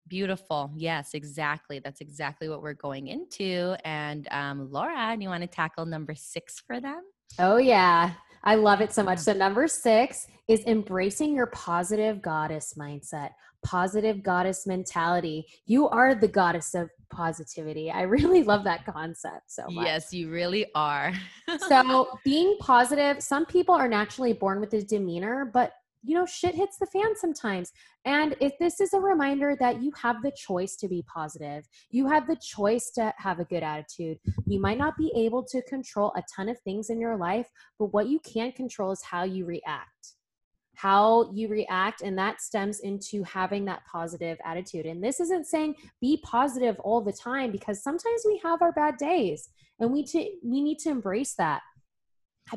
Beautiful. 0.09 0.73
Yes, 0.77 1.15
exactly. 1.15 1.79
That's 1.79 2.01
exactly 2.01 2.49
what 2.49 2.63
we're 2.63 2.75
going 2.75 3.09
into. 3.09 3.77
And 3.85 4.27
um, 4.31 4.71
Laura, 4.71 5.15
do 5.17 5.23
you 5.23 5.29
want 5.29 5.43
to 5.43 5.47
tackle 5.47 5.87
number 5.87 6.15
six 6.15 6.59
for 6.59 6.81
them? 6.81 7.03
Oh, 7.39 7.59
yeah. 7.59 8.13
I 8.43 8.55
love 8.55 8.81
it 8.81 8.93
so 8.93 9.03
much. 9.03 9.19
So, 9.19 9.33
number 9.33 9.69
six 9.69 10.27
is 10.49 10.65
embracing 10.67 11.35
your 11.35 11.47
positive 11.47 12.23
goddess 12.23 12.75
mindset, 12.79 13.31
positive 13.65 14.23
goddess 14.23 14.67
mentality. 14.67 15.47
You 15.67 15.89
are 15.89 16.15
the 16.15 16.29
goddess 16.29 16.75
of 16.75 16.91
positivity. 17.11 17.91
I 17.91 18.03
really 18.03 18.43
love 18.43 18.65
that 18.65 18.87
concept 18.87 19.51
so 19.51 19.67
much. 19.69 19.85
Yes, 19.85 20.13
you 20.13 20.31
really 20.31 20.67
are. 20.75 21.13
so, 21.69 22.19
being 22.25 22.57
positive, 22.61 23.23
some 23.23 23.45
people 23.45 23.75
are 23.75 23.89
naturally 23.89 24.33
born 24.33 24.61
with 24.61 24.71
this 24.71 24.85
demeanor, 24.85 25.51
but 25.53 25.75
you 26.03 26.15
know, 26.15 26.27
shit 26.27 26.55
hits 26.55 26.79
the 26.79 26.87
fan 26.87 27.17
sometimes. 27.17 27.73
And 28.05 28.35
if 28.41 28.53
this 28.59 28.81
is 28.81 28.95
a 28.95 29.01
reminder 29.01 29.57
that 29.61 29.83
you 29.83 29.93
have 30.01 30.23
the 30.23 30.33
choice 30.33 30.77
to 30.77 30.89
be 30.89 31.05
positive, 31.13 31.67
you 31.91 32.07
have 32.09 32.27
the 32.27 32.37
choice 32.37 32.91
to 32.93 33.13
have 33.19 33.39
a 33.39 33.45
good 33.45 33.63
attitude. 33.63 34.19
You 34.47 34.61
might 34.61 34.79
not 34.79 34.97
be 34.97 35.13
able 35.15 35.45
to 35.45 35.63
control 35.63 36.13
a 36.17 36.23
ton 36.35 36.49
of 36.49 36.59
things 36.61 36.91
in 36.91 37.01
your 37.01 37.17
life, 37.17 37.49
but 37.79 37.93
what 37.93 38.09
you 38.09 38.21
can 38.21 38.53
control 38.53 38.93
is 38.93 39.03
how 39.03 39.25
you 39.25 39.45
react. 39.45 40.15
How 40.75 41.31
you 41.35 41.49
react, 41.49 42.01
and 42.01 42.17
that 42.17 42.41
stems 42.41 42.81
into 42.81 43.23
having 43.25 43.67
that 43.67 43.83
positive 43.85 44.39
attitude. 44.47 44.87
And 44.87 45.05
this 45.05 45.21
isn't 45.21 45.47
saying 45.47 45.75
be 46.01 46.23
positive 46.25 46.81
all 46.81 47.03
the 47.03 47.13
time 47.13 47.53
because 47.53 47.83
sometimes 47.83 48.23
we 48.25 48.41
have 48.43 48.63
our 48.63 48.73
bad 48.73 48.97
days 48.97 49.51
and 49.79 49.93
we, 49.93 50.05
to, 50.05 50.27
we 50.43 50.63
need 50.63 50.79
to 50.79 50.89
embrace 50.89 51.35
that 51.35 51.61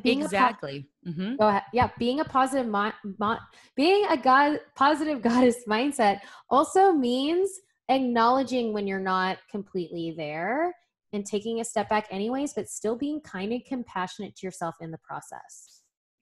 being 0.01 0.21
exactly. 0.21 0.87
Po- 1.03 1.11
mm-hmm. 1.11 1.35
Go 1.35 1.47
ahead. 1.47 1.63
Yeah, 1.73 1.89
being 1.99 2.19
a 2.19 2.25
positive, 2.25 2.67
mo- 2.67 2.93
mo- 3.19 3.39
being 3.75 4.05
a 4.09 4.17
god, 4.17 4.59
positive 4.75 5.21
goddess 5.23 5.57
mindset 5.67 6.19
also 6.49 6.91
means 6.91 7.49
acknowledging 7.89 8.73
when 8.73 8.87
you're 8.87 8.99
not 8.99 9.37
completely 9.51 10.13
there 10.17 10.73
and 11.11 11.25
taking 11.25 11.59
a 11.59 11.65
step 11.65 11.89
back, 11.89 12.07
anyways, 12.09 12.53
but 12.53 12.67
still 12.67 12.95
being 12.95 13.21
kind 13.21 13.51
and 13.51 13.63
compassionate 13.65 14.35
to 14.37 14.47
yourself 14.47 14.75
in 14.81 14.89
the 14.89 14.97
process 14.99 15.72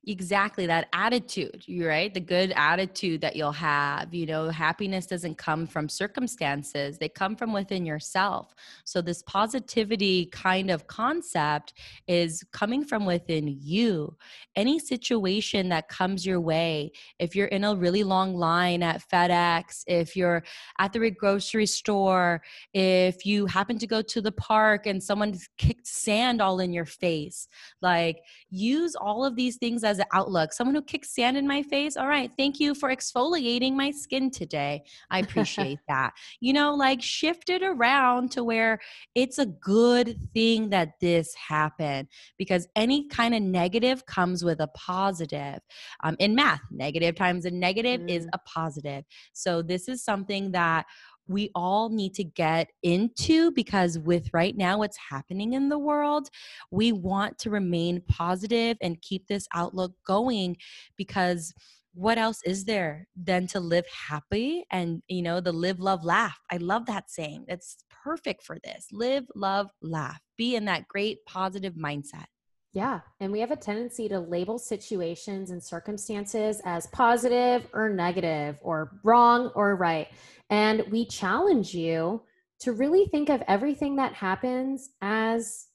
exactly 0.07 0.65
that 0.65 0.87
attitude 0.93 1.63
you 1.67 1.87
right? 1.87 2.13
The 2.13 2.19
good 2.19 2.51
attitude 2.55 3.21
that 3.21 3.35
you'll 3.35 3.51
have 3.51 4.13
you 4.13 4.25
know 4.25 4.49
happiness 4.49 5.05
doesn't 5.05 5.37
come 5.37 5.67
from 5.67 5.87
circumstances 5.89 6.97
they 6.97 7.09
come 7.09 7.35
from 7.35 7.53
within 7.53 7.85
yourself. 7.85 8.55
So 8.83 9.01
this 9.01 9.21
positivity 9.23 10.25
kind 10.27 10.71
of 10.71 10.87
concept 10.87 11.73
is 12.07 12.43
coming 12.51 12.83
from 12.83 13.05
within 13.05 13.47
you. 13.47 14.17
Any 14.55 14.79
situation 14.79 15.69
that 15.69 15.87
comes 15.87 16.25
your 16.25 16.41
way 16.41 16.91
if 17.19 17.35
you're 17.35 17.47
in 17.47 17.63
a 17.63 17.75
really 17.75 18.03
long 18.03 18.35
line 18.35 18.81
at 18.81 19.03
fedex 19.07 19.83
if 19.87 20.15
you're 20.15 20.43
at 20.79 20.93
the 20.93 21.11
grocery 21.11 21.65
store 21.65 22.41
if 22.73 23.25
you 23.25 23.45
happen 23.45 23.77
to 23.77 23.87
go 23.87 24.01
to 24.01 24.21
the 24.21 24.31
park 24.31 24.85
and 24.85 25.01
someone 25.01 25.37
kicked 25.57 25.87
sand 25.87 26.41
all 26.41 26.59
in 26.59 26.73
your 26.73 26.85
face 26.85 27.47
like 27.81 28.21
use 28.49 28.95
all 28.95 29.25
of 29.25 29.35
these 29.35 29.57
things 29.57 29.83
as 29.91 29.99
an 29.99 30.05
outlook. 30.13 30.53
Someone 30.53 30.73
who 30.73 30.81
kicks 30.81 31.13
sand 31.13 31.37
in 31.37 31.45
my 31.45 31.61
face. 31.61 31.97
All 31.97 32.07
right, 32.07 32.31
thank 32.37 32.59
you 32.59 32.73
for 32.73 32.89
exfoliating 32.89 33.73
my 33.73 33.91
skin 33.91 34.31
today. 34.31 34.83
I 35.09 35.19
appreciate 35.19 35.79
that. 35.87 36.13
You 36.39 36.53
know, 36.53 36.73
like 36.73 37.01
shift 37.01 37.49
it 37.49 37.61
around 37.61 38.31
to 38.31 38.43
where 38.43 38.79
it's 39.13 39.37
a 39.37 39.45
good 39.45 40.17
thing 40.33 40.69
that 40.69 40.93
this 41.01 41.35
happened 41.35 42.07
because 42.37 42.67
any 42.75 43.07
kind 43.09 43.35
of 43.35 43.41
negative 43.41 44.05
comes 44.05 44.43
with 44.43 44.61
a 44.61 44.67
positive. 44.67 45.59
Um, 46.03 46.15
in 46.19 46.33
math, 46.33 46.61
negative 46.71 47.15
times 47.15 47.45
a 47.45 47.51
negative 47.51 48.01
mm. 48.01 48.09
is 48.09 48.27
a 48.33 48.39
positive. 48.39 49.03
So 49.33 49.61
this 49.61 49.89
is 49.89 50.03
something 50.03 50.51
that 50.53 50.85
we 51.27 51.49
all 51.55 51.89
need 51.89 52.13
to 52.13 52.23
get 52.23 52.69
into 52.83 53.51
because 53.51 53.97
with 53.99 54.29
right 54.33 54.57
now 54.57 54.77
what's 54.77 54.97
happening 55.09 55.53
in 55.53 55.69
the 55.69 55.79
world 55.79 56.27
we 56.71 56.91
want 56.91 57.37
to 57.37 57.49
remain 57.49 58.01
positive 58.07 58.77
and 58.81 59.01
keep 59.01 59.27
this 59.27 59.47
outlook 59.53 59.93
going 60.05 60.57
because 60.97 61.53
what 61.93 62.17
else 62.17 62.41
is 62.45 62.65
there 62.65 63.07
than 63.21 63.47
to 63.47 63.59
live 63.59 63.85
happy 64.07 64.63
and 64.71 65.01
you 65.07 65.21
know 65.21 65.41
the 65.41 65.51
live 65.51 65.79
love 65.79 66.03
laugh? 66.03 66.39
I 66.49 66.57
love 66.57 66.85
that 66.85 67.09
saying 67.09 67.45
it's 67.47 67.77
perfect 68.03 68.43
for 68.43 68.57
this 68.63 68.87
live 68.91 69.25
love 69.35 69.69
laugh 69.81 70.19
be 70.37 70.55
in 70.55 70.65
that 70.65 70.87
great 70.87 71.23
positive 71.25 71.73
mindset 71.73 72.25
yeah. 72.73 73.01
And 73.19 73.31
we 73.31 73.41
have 73.41 73.51
a 73.51 73.57
tendency 73.57 74.07
to 74.09 74.19
label 74.19 74.57
situations 74.57 75.51
and 75.51 75.61
circumstances 75.61 76.61
as 76.63 76.87
positive 76.87 77.67
or 77.73 77.89
negative 77.89 78.57
or 78.61 78.99
wrong 79.03 79.51
or 79.55 79.75
right. 79.75 80.07
And 80.49 80.83
we 80.89 81.05
challenge 81.05 81.73
you 81.73 82.21
to 82.61 82.71
really 82.71 83.05
think 83.05 83.29
of 83.29 83.43
everything 83.47 83.97
that 83.97 84.13
happens 84.13 84.91
as, 85.01 85.67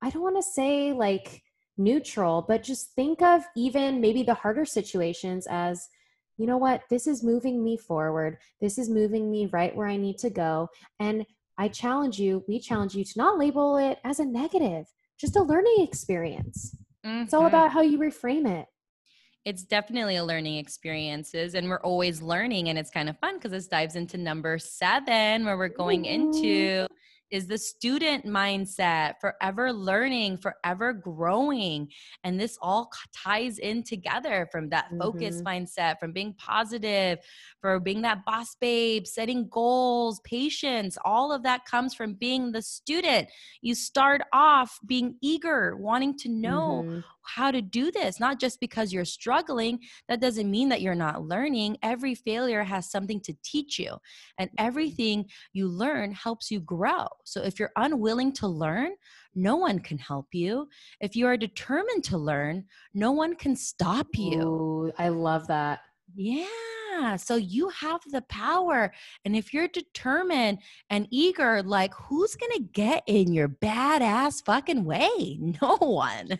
I 0.00 0.10
don't 0.10 0.22
want 0.22 0.36
to 0.36 0.42
say 0.42 0.92
like 0.92 1.42
neutral, 1.76 2.44
but 2.46 2.62
just 2.62 2.94
think 2.94 3.20
of 3.22 3.42
even 3.56 4.00
maybe 4.00 4.22
the 4.22 4.34
harder 4.34 4.64
situations 4.64 5.46
as, 5.50 5.88
you 6.36 6.46
know 6.46 6.58
what, 6.58 6.82
this 6.90 7.08
is 7.08 7.24
moving 7.24 7.64
me 7.64 7.76
forward. 7.76 8.38
This 8.60 8.78
is 8.78 8.88
moving 8.88 9.30
me 9.30 9.46
right 9.46 9.74
where 9.74 9.88
I 9.88 9.96
need 9.96 10.18
to 10.18 10.30
go. 10.30 10.68
And 11.00 11.26
I 11.56 11.66
challenge 11.66 12.20
you, 12.20 12.44
we 12.46 12.60
challenge 12.60 12.94
you 12.94 13.02
to 13.04 13.12
not 13.16 13.38
label 13.38 13.76
it 13.78 13.98
as 14.04 14.20
a 14.20 14.24
negative, 14.24 14.86
just 15.18 15.36
a 15.36 15.42
learning 15.42 15.76
experience. 15.78 16.76
Mm-hmm. 17.04 17.22
It's 17.22 17.34
all 17.34 17.40
mm-hmm. 17.40 17.48
about 17.48 17.72
how 17.72 17.80
you 17.80 17.98
reframe 17.98 18.48
it 18.48 18.66
it's 19.48 19.64
definitely 19.64 20.16
a 20.16 20.24
learning 20.24 20.56
experiences 20.58 21.54
and 21.54 21.70
we're 21.70 21.80
always 21.80 22.20
learning 22.20 22.68
and 22.68 22.78
it's 22.78 22.90
kind 22.90 23.08
of 23.08 23.18
fun 23.18 23.36
because 23.36 23.50
this 23.50 23.66
dives 23.66 23.96
into 23.96 24.18
number 24.18 24.58
seven 24.58 25.46
where 25.46 25.56
we're 25.56 25.68
going 25.68 26.04
into 26.04 26.86
is 27.30 27.46
the 27.46 27.58
student 27.58 28.24
mindset, 28.26 29.14
forever 29.20 29.72
learning, 29.72 30.38
forever 30.38 30.92
growing. 30.92 31.88
And 32.24 32.38
this 32.38 32.58
all 32.60 32.90
ties 33.14 33.58
in 33.58 33.82
together 33.82 34.48
from 34.50 34.68
that 34.70 34.86
focus 34.98 35.36
mm-hmm. 35.36 35.46
mindset, 35.46 35.98
from 35.98 36.12
being 36.12 36.34
positive, 36.38 37.18
for 37.60 37.80
being 37.80 38.02
that 38.02 38.24
boss 38.24 38.56
babe, 38.60 39.06
setting 39.06 39.48
goals, 39.50 40.20
patience. 40.24 40.96
All 41.04 41.32
of 41.32 41.42
that 41.42 41.64
comes 41.64 41.94
from 41.94 42.14
being 42.14 42.52
the 42.52 42.62
student. 42.62 43.28
You 43.60 43.74
start 43.74 44.22
off 44.32 44.78
being 44.86 45.16
eager, 45.22 45.76
wanting 45.76 46.16
to 46.18 46.28
know 46.28 46.84
mm-hmm. 46.84 47.00
How 47.28 47.50
to 47.50 47.60
do 47.60 47.90
this, 47.90 48.18
not 48.18 48.40
just 48.40 48.58
because 48.60 48.92
you're 48.92 49.04
struggling. 49.04 49.78
That 50.08 50.20
doesn't 50.20 50.50
mean 50.50 50.68
that 50.70 50.80
you're 50.80 50.94
not 50.94 51.22
learning. 51.22 51.76
Every 51.82 52.14
failure 52.14 52.64
has 52.64 52.90
something 52.90 53.20
to 53.22 53.34
teach 53.44 53.78
you, 53.78 53.96
and 54.38 54.48
mm-hmm. 54.50 54.66
everything 54.66 55.26
you 55.52 55.68
learn 55.68 56.12
helps 56.12 56.50
you 56.50 56.60
grow. 56.60 57.06
So 57.24 57.42
if 57.42 57.58
you're 57.58 57.72
unwilling 57.76 58.32
to 58.34 58.48
learn, 58.48 58.92
no 59.34 59.56
one 59.56 59.78
can 59.78 59.98
help 59.98 60.26
you. 60.32 60.68
If 61.00 61.14
you 61.14 61.26
are 61.26 61.36
determined 61.36 62.04
to 62.04 62.18
learn, 62.18 62.64
no 62.94 63.12
one 63.12 63.36
can 63.36 63.54
stop 63.54 64.08
you. 64.14 64.42
Ooh, 64.42 64.92
I 64.98 65.08
love 65.10 65.46
that. 65.48 65.80
Yeah. 66.14 66.46
So 67.16 67.36
you 67.36 67.68
have 67.70 68.00
the 68.10 68.22
power. 68.22 68.92
And 69.24 69.36
if 69.36 69.52
you're 69.52 69.68
determined 69.68 70.58
and 70.90 71.06
eager, 71.10 71.62
like 71.62 71.94
who's 71.94 72.34
going 72.34 72.52
to 72.52 72.62
get 72.72 73.02
in 73.06 73.32
your 73.32 73.48
badass 73.48 74.44
fucking 74.44 74.84
way? 74.84 75.38
No 75.60 75.76
one. 75.76 76.38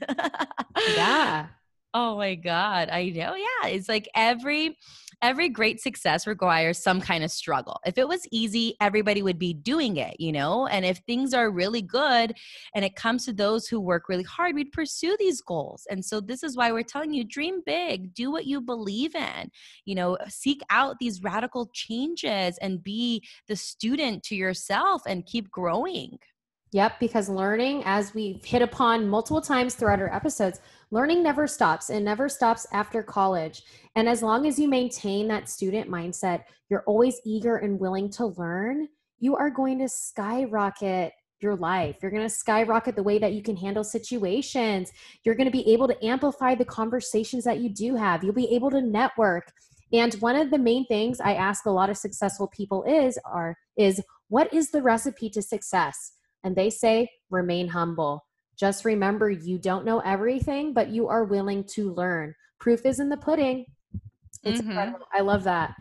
yeah. 0.94 1.47
Oh 1.94 2.16
my 2.16 2.35
God. 2.35 2.88
I 2.90 3.09
know. 3.09 3.35
Yeah. 3.35 3.68
It's 3.68 3.88
like 3.88 4.09
every 4.14 4.77
every 5.22 5.48
great 5.48 5.81
success 5.81 6.26
requires 6.26 6.78
some 6.78 7.00
kind 7.00 7.24
of 7.24 7.31
struggle. 7.31 7.81
If 7.85 7.98
it 7.98 8.07
was 8.07 8.26
easy, 8.31 8.76
everybody 8.81 9.22
would 9.22 9.38
be 9.38 9.52
doing 9.52 9.96
it, 9.96 10.16
you 10.20 10.33
know? 10.33 10.66
And 10.66 10.85
if 10.85 10.98
things 10.98 11.35
are 11.35 11.50
really 11.50 11.83
good 11.83 12.35
and 12.74 12.85
it 12.85 12.96
comes 12.96 13.24
to 13.24 13.33
those 13.33 13.66
who 13.66 13.81
work 13.81 14.09
really 14.09 14.22
hard, 14.22 14.54
we'd 14.54 14.72
pursue 14.72 15.16
these 15.18 15.40
goals. 15.40 15.87
And 15.90 16.04
so 16.04 16.20
this 16.20 16.42
is 16.42 16.57
why 16.57 16.70
we're 16.72 16.83
telling 16.83 17.12
you 17.12 17.24
dream 17.24 17.62
big, 17.64 18.14
do 18.14 18.31
what 18.31 18.46
you 18.46 18.61
believe 18.61 19.14
in, 19.14 19.50
you 19.85 19.94
know, 19.94 20.16
seek 20.28 20.61
out 20.70 20.96
these 21.00 21.22
radical 21.22 21.68
changes 21.72 22.59
and 22.59 22.83
be 22.83 23.22
the 23.48 23.57
student 23.57 24.22
to 24.24 24.37
yourself 24.37 25.02
and 25.07 25.26
keep 25.26 25.50
growing. 25.50 26.18
Yep, 26.72 27.00
because 27.00 27.31
learning, 27.31 27.83
as 27.87 28.14
we've 28.14 28.44
hit 28.44 28.61
upon 28.61 29.09
multiple 29.09 29.40
times 29.40 29.74
throughout 29.74 30.00
our 30.00 30.14
episodes, 30.14 30.61
learning 30.90 31.22
never 31.22 31.46
stops 31.46 31.88
and 31.88 32.04
never 32.04 32.28
stops 32.28 32.66
after 32.72 33.02
college. 33.02 33.62
And 33.96 34.09
as 34.09 34.22
long 34.22 34.46
as 34.46 34.59
you 34.59 34.68
maintain 34.68 35.28
that 35.28 35.48
student 35.48 35.90
mindset, 35.90 36.44
you're 36.68 36.85
always 36.87 37.20
eager 37.24 37.57
and 37.57 37.81
willing 37.81 38.11
to 38.11 38.26
learn, 38.26 38.88
you 39.18 39.35
are 39.35 39.50
going 39.50 39.78
to 39.78 39.88
skyrocket 39.88 41.12
your 41.40 41.57
life. 41.57 41.96
You're 42.02 42.11
going 42.11 42.28
to 42.28 42.28
skyrocket 42.28 42.96
the 42.96 43.02
way 43.02 43.18
that 43.18 43.33
you 43.33 43.42
can 43.42 43.57
handle 43.57 43.85
situations. 43.85 44.92
You're 45.24 45.37
going 45.37 45.46
to 45.46 45.52
be 45.52 45.72
able 45.72 45.88
to 45.88 46.04
amplify 46.04 46.54
the 46.54 46.64
conversations 46.64 47.44
that 47.44 47.61
you 47.61 47.68
do 47.68 47.94
have. 47.94 48.22
You'll 48.22 48.35
be 48.35 48.54
able 48.54 48.70
to 48.72 48.83
network. 48.83 49.52
And 49.92 50.12
one 50.14 50.37
of 50.37 50.50
the 50.50 50.59
main 50.59 50.85
things 50.87 51.20
I 51.20 51.35
ask 51.35 51.64
a 51.64 51.70
lot 51.70 51.90
of 51.90 51.96
successful 51.96 52.48
people 52.48 52.85
is 52.85 53.18
are 53.24 53.57
is 53.76 54.02
what 54.28 54.52
is 54.52 54.70
the 54.70 54.83
recipe 54.83 55.31
to 55.31 55.40
success? 55.40 56.12
And 56.44 56.55
they 56.55 56.70
say, 56.70 57.11
remain 57.31 57.68
humble. 57.68 58.24
Just 58.59 58.85
remember, 58.85 59.31
you 59.31 59.59
don't 59.59 59.85
know 59.85 60.01
everything, 60.01 60.72
but 60.72 60.88
you 60.88 61.09
are 61.09 61.24
willing 61.24 61.64
to 61.74 61.92
learn. 61.94 62.35
Proof 62.59 62.85
is 62.87 63.01
in 63.01 63.09
the 63.09 63.16
pudding. 63.16 63.66
It's 64.42 64.61
mm-hmm. 64.61 64.70
incredible. 64.70 65.07
I 65.12 65.20
love 65.20 65.44
that. 65.44 65.74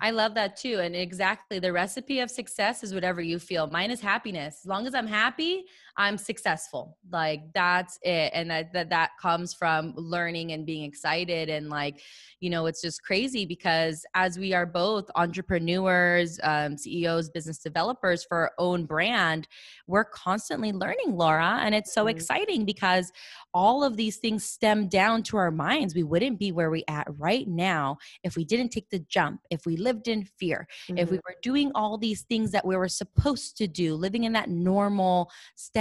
I 0.00 0.10
love 0.10 0.34
that 0.34 0.56
too. 0.56 0.80
And 0.80 0.94
exactly 0.94 1.58
the 1.58 1.72
recipe 1.72 2.20
of 2.20 2.30
success 2.30 2.82
is 2.82 2.92
whatever 2.92 3.22
you 3.22 3.38
feel. 3.38 3.68
Mine 3.68 3.90
is 3.90 4.00
happiness. 4.00 4.60
As 4.62 4.66
long 4.66 4.86
as 4.86 4.94
I'm 4.94 5.06
happy, 5.06 5.64
I'm 5.96 6.18
successful. 6.18 6.98
Like 7.10 7.52
that's 7.54 7.98
it. 8.02 8.32
And 8.34 8.50
that 8.50 8.72
that, 8.72 8.90
that 8.90 9.10
comes 9.20 9.54
from 9.54 9.94
learning 9.96 10.52
and 10.52 10.66
being 10.66 10.84
excited. 10.84 11.48
And 11.48 11.68
like, 11.68 12.00
you 12.40 12.50
know, 12.50 12.66
it's 12.66 12.82
just 12.82 13.02
crazy 13.02 13.46
because 13.46 14.04
as 14.14 14.38
we 14.38 14.52
are 14.52 14.66
both 14.66 15.08
entrepreneurs, 15.14 16.40
um, 16.42 16.76
CEOs, 16.76 17.30
business 17.30 17.58
developers 17.58 18.24
for 18.24 18.38
our 18.38 18.52
own 18.58 18.86
brand, 18.86 19.46
we're 19.86 20.04
constantly 20.04 20.72
learning, 20.72 21.16
Laura. 21.16 21.60
And 21.62 21.74
it's 21.74 21.94
so 21.94 22.02
mm-hmm. 22.02 22.16
exciting 22.16 22.64
because 22.64 23.12
all 23.52 23.84
of 23.84 23.96
these 23.96 24.16
things 24.16 24.44
stem 24.44 24.88
down 24.88 25.22
to 25.24 25.36
our 25.36 25.52
minds. 25.52 25.94
We 25.94 26.02
wouldn't 26.02 26.40
be 26.40 26.50
where 26.50 26.70
we 26.70 26.84
at 26.88 27.06
right 27.18 27.46
now 27.46 27.98
if 28.24 28.36
we 28.36 28.44
didn't 28.44 28.70
take 28.70 28.90
the 28.90 28.98
jump, 28.98 29.40
if 29.50 29.64
we 29.64 29.76
lived 29.76 30.08
in 30.08 30.24
fear, 30.24 30.66
mm-hmm. 30.88 30.98
if 30.98 31.10
we 31.10 31.18
mm-hmm. 31.18 31.26
were 31.28 31.36
doing 31.42 31.70
all 31.74 31.96
these 31.96 32.22
things 32.22 32.50
that 32.50 32.66
we 32.66 32.76
were 32.76 32.88
supposed 32.88 33.56
to 33.58 33.68
do, 33.68 33.94
living 33.94 34.24
in 34.24 34.32
that 34.32 34.50
normal 34.50 35.30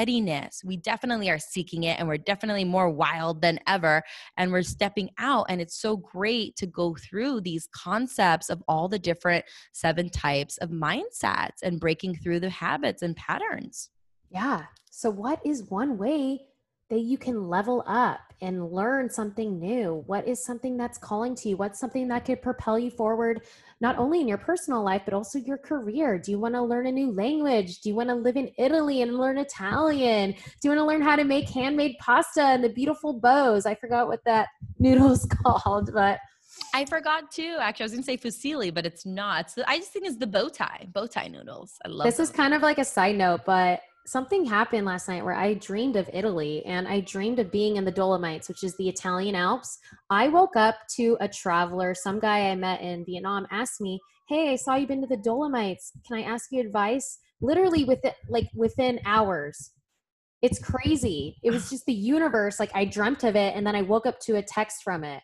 steadiness. 0.04 0.62
We 0.66 0.76
definitely 0.76 1.30
are 1.30 1.40
seeking 1.40 1.84
it 1.84 1.98
and 1.98 2.08
we're 2.08 2.18
definitely 2.18 2.66
more 2.66 2.90
wild 2.90 3.42
than 3.42 3.60
ever. 3.68 4.04
And 4.36 4.52
we're 4.52 4.64
stepping 4.64 5.10
out. 5.18 5.46
And 5.48 5.62
it's 5.62 5.80
so 5.80 5.96
great 5.96 6.58
to 6.58 6.66
go 6.66 6.96
through 6.96 7.42
these 7.42 7.68
concepts 7.74 8.50
of 8.50 8.62
all 8.68 8.90
the 8.90 9.00
different 9.00 9.46
seven 9.72 10.10
types 10.10 10.58
of 10.58 10.72
mindsets 10.72 11.62
and 11.64 11.80
breaking 11.80 12.16
through 12.16 12.42
the 12.42 12.50
habits 12.50 13.02
and 13.02 13.16
patterns. 13.16 13.92
Yeah. 14.30 14.64
So, 14.92 15.10
what 15.10 15.40
is 15.46 15.64
one 15.70 15.98
way 15.98 16.48
that 16.94 17.00
you 17.00 17.18
can 17.18 17.50
level 17.50 17.84
up 17.88 18.20
and 18.40 18.72
learn 18.72 19.10
something 19.10 19.60
new? 19.60 20.04
What 20.06 20.28
is 20.28 20.46
something 20.46 20.78
that's 20.78 21.00
calling 21.00 21.34
to 21.38 21.50
you? 21.50 21.58
What's 21.58 21.80
something 21.80 22.08
that 22.10 22.26
could 22.26 22.40
propel 22.40 22.78
you 22.78 22.92
forward, 22.92 23.42
not 23.82 23.98
only 23.98 24.22
in 24.22 24.28
your 24.28 24.38
personal 24.38 24.84
life, 24.84 25.02
but 25.04 25.16
also 25.16 25.40
your 25.40 25.58
career? 25.58 26.20
Do 26.20 26.30
you 26.30 26.38
want 26.38 26.54
to 26.54 26.62
learn 26.62 26.86
a 26.86 26.92
new 26.92 27.12
language? 27.12 27.82
Do 27.82 27.90
you 27.90 27.96
want 27.96 28.10
to 28.10 28.16
live 28.16 28.38
in 28.38 28.52
Italy 28.60 29.02
and 29.02 29.18
learn 29.18 29.40
Italian? 29.40 30.34
Do 30.34 30.38
you 30.62 30.70
want 30.70 30.80
to 30.82 30.86
learn 30.86 31.02
how 31.02 31.16
to 31.16 31.24
make 31.24 31.50
handmade 31.50 31.96
pasta 32.00 32.44
and 32.44 32.64
the 32.64 32.70
beautiful 32.70 33.14
bows? 33.14 33.66
I 33.66 33.74
forgot 33.74 34.08
what 34.08 34.24
that 34.26 34.50
noodle's 34.80 35.26
called, 35.26 35.92
but. 35.94 36.20
I 36.76 36.86
forgot 36.86 37.32
too. 37.32 37.58
Actually, 37.60 37.84
I 37.84 37.86
was 37.86 37.92
gonna 37.94 38.04
say 38.04 38.18
fusilli, 38.18 38.72
but 38.72 38.86
it's 38.86 39.08
not. 39.08 39.46
It's 39.46 39.54
the, 39.56 39.68
I 39.68 39.80
just 39.80 39.92
think 39.92 40.06
it's 40.06 40.18
the 40.18 40.28
bow 40.28 40.50
tie, 40.50 40.88
bow 40.94 41.08
tie 41.08 41.28
noodles. 41.28 41.80
I 41.84 41.88
love. 41.88 42.06
This 42.06 42.20
is 42.20 42.30
kind 42.30 42.54
of 42.54 42.62
like 42.62 42.78
a 42.78 42.86
side 42.86 43.18
note, 43.18 43.42
but 43.44 43.82
something 44.06 44.46
happened 44.46 44.86
last 44.86 45.08
night 45.08 45.24
where 45.24 45.36
I 45.36 45.54
dreamed 45.56 45.96
of 45.96 46.10
Italy 46.14 46.66
and 46.66 46.88
I 46.88 47.02
dreamed 47.02 47.40
of 47.40 47.52
being 47.52 47.78
in 47.78 47.86
the 47.86 47.92
Dolomites, 47.92 48.50
which 48.50 48.64
is 48.64 48.76
the 48.78 48.90
Italian 48.90 49.36
Alps. 49.36 49.80
I 50.10 50.28
woke 50.28 50.56
up 50.56 50.76
to 50.96 51.18
a 51.22 51.28
traveler, 51.28 51.94
some 51.94 52.20
guy 52.20 52.50
I 52.50 52.56
met 52.56 52.82
in 52.82 53.06
Vietnam 53.06 53.48
asked 53.52 53.82
me, 53.82 54.00
"Hey, 54.28 54.52
I 54.52 54.56
saw 54.56 54.76
you've 54.76 54.90
been 54.90 55.02
to 55.02 55.08
the 55.08 55.18
Dolomites. 55.18 55.92
Can 56.06 56.18
I 56.18 56.24
ask 56.24 56.52
you 56.52 56.62
advice?" 56.62 57.20
Literally 57.42 57.86
within 57.86 58.14
like 58.30 58.50
within 58.54 59.00
hours. 59.06 59.72
It's 60.42 60.60
crazy. 60.60 61.38
It 61.44 61.52
was 61.52 61.70
just 61.72 61.86
the 61.86 61.94
universe. 61.94 62.60
Like 62.60 62.72
I 62.74 62.86
dreamt 62.86 63.24
of 63.24 63.36
it 63.36 63.56
and 63.56 63.66
then 63.66 63.76
I 63.76 63.82
woke 63.82 64.06
up 64.06 64.20
to 64.22 64.36
a 64.36 64.44
text 64.44 64.84
from 64.84 65.04
it. 65.04 65.24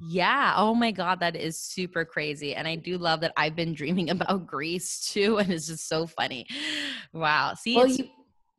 Yeah. 0.00 0.54
Oh 0.56 0.74
my 0.74 0.90
God. 0.90 1.20
That 1.20 1.36
is 1.36 1.58
super 1.58 2.04
crazy. 2.04 2.54
And 2.54 2.66
I 2.66 2.76
do 2.76 2.98
love 2.98 3.20
that 3.20 3.32
I've 3.36 3.56
been 3.56 3.74
dreaming 3.74 4.10
about 4.10 4.46
Greece 4.46 5.10
too. 5.12 5.38
And 5.38 5.52
it's 5.52 5.66
just 5.66 5.88
so 5.88 6.06
funny. 6.06 6.46
Wow. 7.12 7.54
See, 7.54 7.76
well, 7.76 7.86
you, 7.86 8.04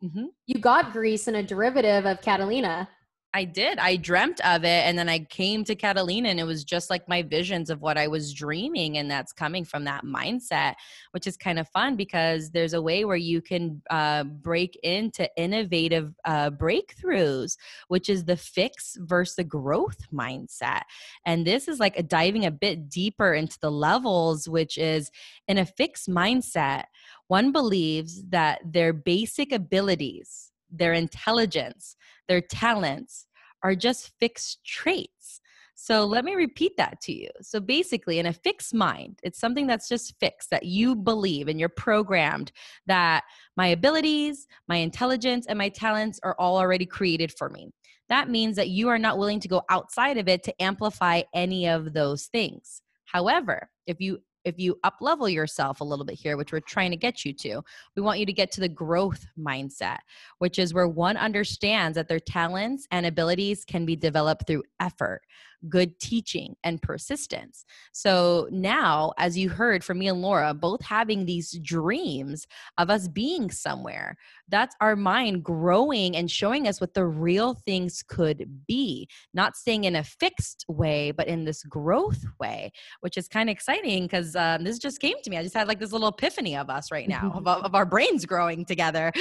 mm-hmm. 0.04 0.26
you 0.48 0.60
got 0.60 0.92
Greece 0.92 1.28
in 1.28 1.36
a 1.36 1.44
derivative 1.44 2.06
of 2.06 2.22
Catalina. 2.22 2.88
I 3.36 3.44
did. 3.44 3.80
I 3.80 3.98
dreamt 3.98 4.40
of 4.46 4.64
it. 4.64 4.86
And 4.86 4.98
then 4.98 5.10
I 5.10 5.20
came 5.20 5.66
to 5.66 5.76
Catalina 5.76 6.30
and 6.30 6.40
it 6.40 6.46
was 6.46 6.64
just 6.64 6.90
like 6.90 7.10
my 7.10 7.22
visions 7.22 7.70
of 7.70 7.82
what 7.82 7.98
I 7.98 8.08
was 8.08 8.34
dreaming. 8.34 8.98
And 8.98 9.12
that's 9.12 9.34
coming 9.34 9.66
from 9.66 9.84
that 9.84 10.06
mindset, 10.06 10.76
which 11.12 11.28
is 11.28 11.36
kind 11.36 11.60
of 11.60 11.68
fun 11.68 11.98
because 11.98 12.52
there's 12.52 12.72
a 12.72 12.82
way 12.82 13.04
where 13.04 13.18
you 13.18 13.42
can 13.42 13.82
uh, 13.90 14.24
break 14.24 14.80
into 14.84 15.30
innovative 15.36 16.14
uh, 16.24 16.50
breakthroughs, 16.52 17.58
which 17.90 18.08
is 18.08 18.24
the 18.24 18.38
fix 18.38 18.96
versus 19.02 19.36
the 19.36 19.44
growth 19.44 20.08
mindset. 20.14 20.84
And 21.26 21.46
this 21.46 21.68
is 21.68 21.78
like 21.78 22.00
a 22.00 22.04
diving 22.04 22.46
a 22.46 22.52
bit 22.52 22.88
deeper 22.88 23.34
into 23.34 23.60
the 23.60 23.72
levels, 23.72 24.48
which 24.48 24.78
is 24.78 25.12
in 25.50 25.58
a 25.58 25.66
fixed 25.66 26.08
mindset, 26.08 26.86
one 27.28 27.52
believes 27.52 28.24
that 28.30 28.62
their 28.64 28.94
basic 28.94 29.52
abilities, 29.52 30.54
their 30.72 30.94
intelligence, 30.94 31.96
their 32.28 32.42
talents 32.42 33.28
are 33.64 33.76
just 33.76 34.12
fixed 34.20 34.64
traits. 34.66 35.42
So 35.76 36.06
let 36.06 36.24
me 36.24 36.36
repeat 36.36 36.78
that 36.78 37.02
to 37.02 37.14
you. 37.14 37.30
So 37.42 37.60
basically, 37.60 38.20
in 38.20 38.28
a 38.28 38.34
fixed 38.34 38.74
mind, 38.74 39.20
it's 39.24 39.40
something 39.40 39.68
that's 39.68 39.90
just 39.90 40.16
fixed 40.20 40.50
that 40.50 40.66
you 40.66 40.96
believe 40.96 41.48
and 41.48 41.60
you're 41.60 41.70
programmed 41.70 42.52
that 42.86 43.24
my 43.58 43.68
abilities, 43.68 44.48
my 44.70 44.78
intelligence, 44.78 45.48
and 45.48 45.58
my 45.58 45.70
talents 45.70 46.20
are 46.24 46.36
all 46.40 46.58
already 46.58 46.86
created 46.86 47.34
for 47.38 47.50
me. 47.50 47.72
That 48.08 48.30
means 48.30 48.56
that 48.56 48.70
you 48.70 48.88
are 48.88 49.00
not 49.00 49.18
willing 49.18 49.40
to 49.42 49.48
go 49.48 49.64
outside 49.70 50.18
of 50.18 50.28
it 50.28 50.44
to 50.44 50.62
amplify 50.62 51.24
any 51.34 51.68
of 51.68 51.94
those 51.94 52.28
things. 52.28 52.82
However, 53.06 53.70
if 53.86 54.00
you 54.00 54.20
if 54.46 54.60
you 54.60 54.80
up 54.84 54.96
level 55.02 55.28
yourself 55.28 55.82
a 55.82 55.84
little 55.84 56.06
bit 56.06 56.18
here, 56.18 56.38
which 56.38 56.52
we're 56.52 56.60
trying 56.60 56.92
to 56.92 56.98
get 56.98 57.26
you 57.26 57.34
to, 57.34 57.62
we 57.96 58.02
want 58.02 58.20
you 58.20 58.26
to 58.26 58.34
get 58.34 58.52
to 58.52 58.62
the 58.62 58.70
growth 58.70 59.26
mindset, 59.38 59.98
which 60.38 60.60
is 60.60 60.74
where 60.74 60.88
one 60.88 61.18
understands 61.18 61.96
that 61.96 62.08
their 62.08 62.20
talents 62.20 62.88
and 62.92 63.06
abilities 63.06 63.66
can 63.66 63.86
be 63.86 63.96
developed 63.96 64.48
through 64.48 64.64
effort, 64.80 65.22
good 65.70 66.00
teaching, 66.00 66.56
and 66.64 66.82
persistence. 66.82 67.66
So 67.92 68.48
now, 68.52 69.14
as 69.18 69.38
you 69.38 69.50
heard 69.50 69.84
from 69.84 70.00
me 70.00 70.08
and 70.08 70.22
Laura, 70.22 70.54
both 70.54 70.82
having 70.82 71.26
these 71.26 71.52
dreams 71.62 72.48
of 72.78 72.90
us 72.90 73.08
being 73.08 73.52
somewhere, 73.52 74.18
that's 74.50 74.76
our 74.82 74.96
mind 74.96 75.44
growing 75.44 76.16
and 76.16 76.30
showing 76.30 76.68
us 76.68 76.80
what 76.80 76.94
the 76.94 77.06
real 77.06 77.56
things 77.66 78.04
could 78.04 78.62
be, 78.68 79.08
not 79.34 79.56
staying 79.56 79.86
in 79.86 79.96
a 79.96 80.04
fixed 80.04 80.66
way, 80.68 81.12
but 81.12 81.28
in 81.28 81.46
this 81.46 81.64
growth 81.64 82.24
way, 82.40 82.72
which 83.02 83.18
is 83.18 83.28
kind 83.28 83.50
of 83.50 83.54
exciting 83.54 84.04
because 84.04 84.36
um, 84.36 84.64
this 84.64 84.80
just 84.80 85.00
came 85.00 85.16
to 85.24 85.30
me. 85.30 85.38
I 85.38 85.44
just 85.44 85.56
had 85.56 85.68
like 85.68 85.80
this 85.80 85.92
little 85.92 86.10
epiphany 86.10 86.56
of 86.56 86.70
us 86.70 86.92
right 86.92 87.08
now, 87.08 87.32
of, 87.36 87.48
of 87.48 87.76
our 87.76 87.86
brains 87.86 88.26
growing 88.26 88.66
together. 88.66 89.12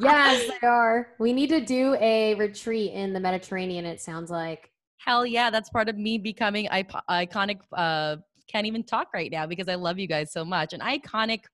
yes, 0.00 0.50
they 0.60 0.66
are. 0.66 1.08
We 1.18 1.32
need 1.32 1.48
to 1.48 1.60
do 1.60 1.96
a 2.00 2.34
retreat 2.34 2.92
in 2.92 3.12
the 3.12 3.20
Mediterranean, 3.20 3.84
it 3.84 4.00
sounds 4.00 4.30
like. 4.30 4.70
Hell 5.04 5.24
yeah, 5.24 5.50
that's 5.50 5.70
part 5.70 5.88
of 5.88 5.96
me 5.96 6.18
becoming 6.18 6.68
iconic. 6.68 7.60
Uh, 7.72 8.16
can't 8.48 8.66
even 8.66 8.84
talk 8.84 9.08
right 9.14 9.30
now 9.30 9.46
because 9.46 9.68
I 9.68 9.76
love 9.76 9.98
you 9.98 10.06
guys 10.06 10.32
so 10.32 10.44
much. 10.44 10.72
An 10.72 10.80
iconic 10.80 11.44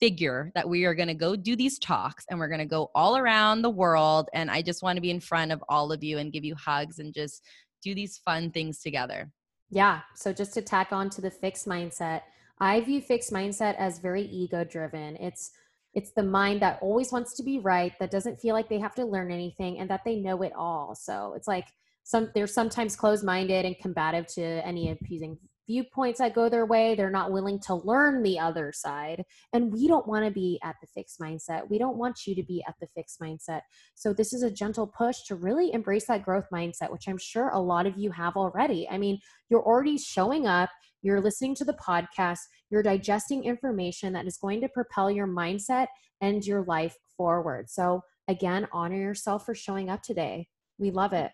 figure 0.00 0.50
that 0.54 0.68
we 0.68 0.84
are 0.84 0.94
going 0.94 1.08
to 1.08 1.14
go 1.14 1.36
do 1.36 1.54
these 1.56 1.78
talks 1.78 2.24
and 2.28 2.38
we're 2.38 2.48
going 2.48 2.58
to 2.60 2.66
go 2.66 2.90
all 2.94 3.16
around 3.16 3.62
the 3.62 3.70
world. 3.70 4.28
And 4.32 4.50
I 4.50 4.62
just 4.62 4.82
want 4.82 4.96
to 4.96 5.00
be 5.00 5.10
in 5.10 5.20
front 5.20 5.52
of 5.52 5.62
all 5.68 5.92
of 5.92 6.02
you 6.02 6.18
and 6.18 6.32
give 6.32 6.44
you 6.44 6.54
hugs 6.54 6.98
and 6.98 7.12
just 7.12 7.44
do 7.82 7.94
these 7.94 8.18
fun 8.18 8.50
things 8.50 8.80
together. 8.80 9.30
Yeah. 9.70 10.00
So 10.14 10.32
just 10.32 10.54
to 10.54 10.62
tack 10.62 10.92
on 10.92 11.10
to 11.10 11.20
the 11.20 11.30
fixed 11.30 11.66
mindset, 11.66 12.22
I 12.58 12.80
view 12.80 13.00
fixed 13.00 13.32
mindset 13.32 13.76
as 13.76 13.98
very 13.98 14.22
ego 14.22 14.64
driven. 14.64 15.16
It's 15.16 15.52
it's 15.94 16.12
the 16.12 16.22
mind 16.22 16.62
that 16.62 16.78
always 16.80 17.12
wants 17.12 17.34
to 17.36 17.42
be 17.42 17.58
right, 17.58 17.92
that 17.98 18.10
doesn't 18.10 18.40
feel 18.40 18.54
like 18.54 18.68
they 18.68 18.78
have 18.78 18.94
to 18.96 19.04
learn 19.04 19.32
anything 19.32 19.78
and 19.78 19.88
that 19.90 20.04
they 20.04 20.16
know 20.16 20.42
it 20.42 20.52
all. 20.56 20.94
So 20.94 21.32
it's 21.34 21.48
like 21.48 21.66
some 22.08 22.30
they're 22.34 22.46
sometimes 22.46 22.96
closed 22.96 23.22
minded 23.22 23.66
and 23.66 23.78
combative 23.78 24.26
to 24.26 24.42
any 24.66 24.90
appeasing 24.90 25.36
viewpoints 25.66 26.20
that 26.20 26.34
go 26.34 26.48
their 26.48 26.64
way. 26.64 26.94
They're 26.94 27.10
not 27.10 27.32
willing 27.32 27.60
to 27.66 27.74
learn 27.74 28.22
the 28.22 28.38
other 28.38 28.72
side. 28.72 29.24
And 29.52 29.70
we 29.70 29.86
don't 29.86 30.08
want 30.08 30.24
to 30.24 30.30
be 30.30 30.58
at 30.64 30.76
the 30.80 30.86
fixed 30.86 31.20
mindset. 31.20 31.68
We 31.68 31.76
don't 31.76 31.98
want 31.98 32.26
you 32.26 32.34
to 32.34 32.42
be 32.42 32.64
at 32.66 32.76
the 32.80 32.86
fixed 32.94 33.20
mindset. 33.20 33.60
So, 33.94 34.14
this 34.14 34.32
is 34.32 34.42
a 34.42 34.50
gentle 34.50 34.86
push 34.86 35.24
to 35.24 35.34
really 35.34 35.70
embrace 35.74 36.06
that 36.06 36.24
growth 36.24 36.46
mindset, 36.50 36.90
which 36.90 37.06
I'm 37.06 37.18
sure 37.18 37.50
a 37.50 37.60
lot 37.60 37.86
of 37.86 37.98
you 37.98 38.10
have 38.12 38.38
already. 38.38 38.88
I 38.88 38.96
mean, 38.96 39.18
you're 39.50 39.62
already 39.62 39.98
showing 39.98 40.46
up, 40.46 40.70
you're 41.02 41.20
listening 41.20 41.54
to 41.56 41.64
the 41.66 41.74
podcast, 41.74 42.40
you're 42.70 42.82
digesting 42.82 43.44
information 43.44 44.14
that 44.14 44.26
is 44.26 44.38
going 44.38 44.62
to 44.62 44.68
propel 44.70 45.10
your 45.10 45.28
mindset 45.28 45.88
and 46.22 46.42
your 46.42 46.64
life 46.64 46.96
forward. 47.18 47.68
So, 47.68 48.00
again, 48.28 48.66
honor 48.72 48.96
yourself 48.96 49.44
for 49.44 49.54
showing 49.54 49.90
up 49.90 50.00
today. 50.00 50.48
We 50.78 50.90
love 50.90 51.12
it. 51.12 51.32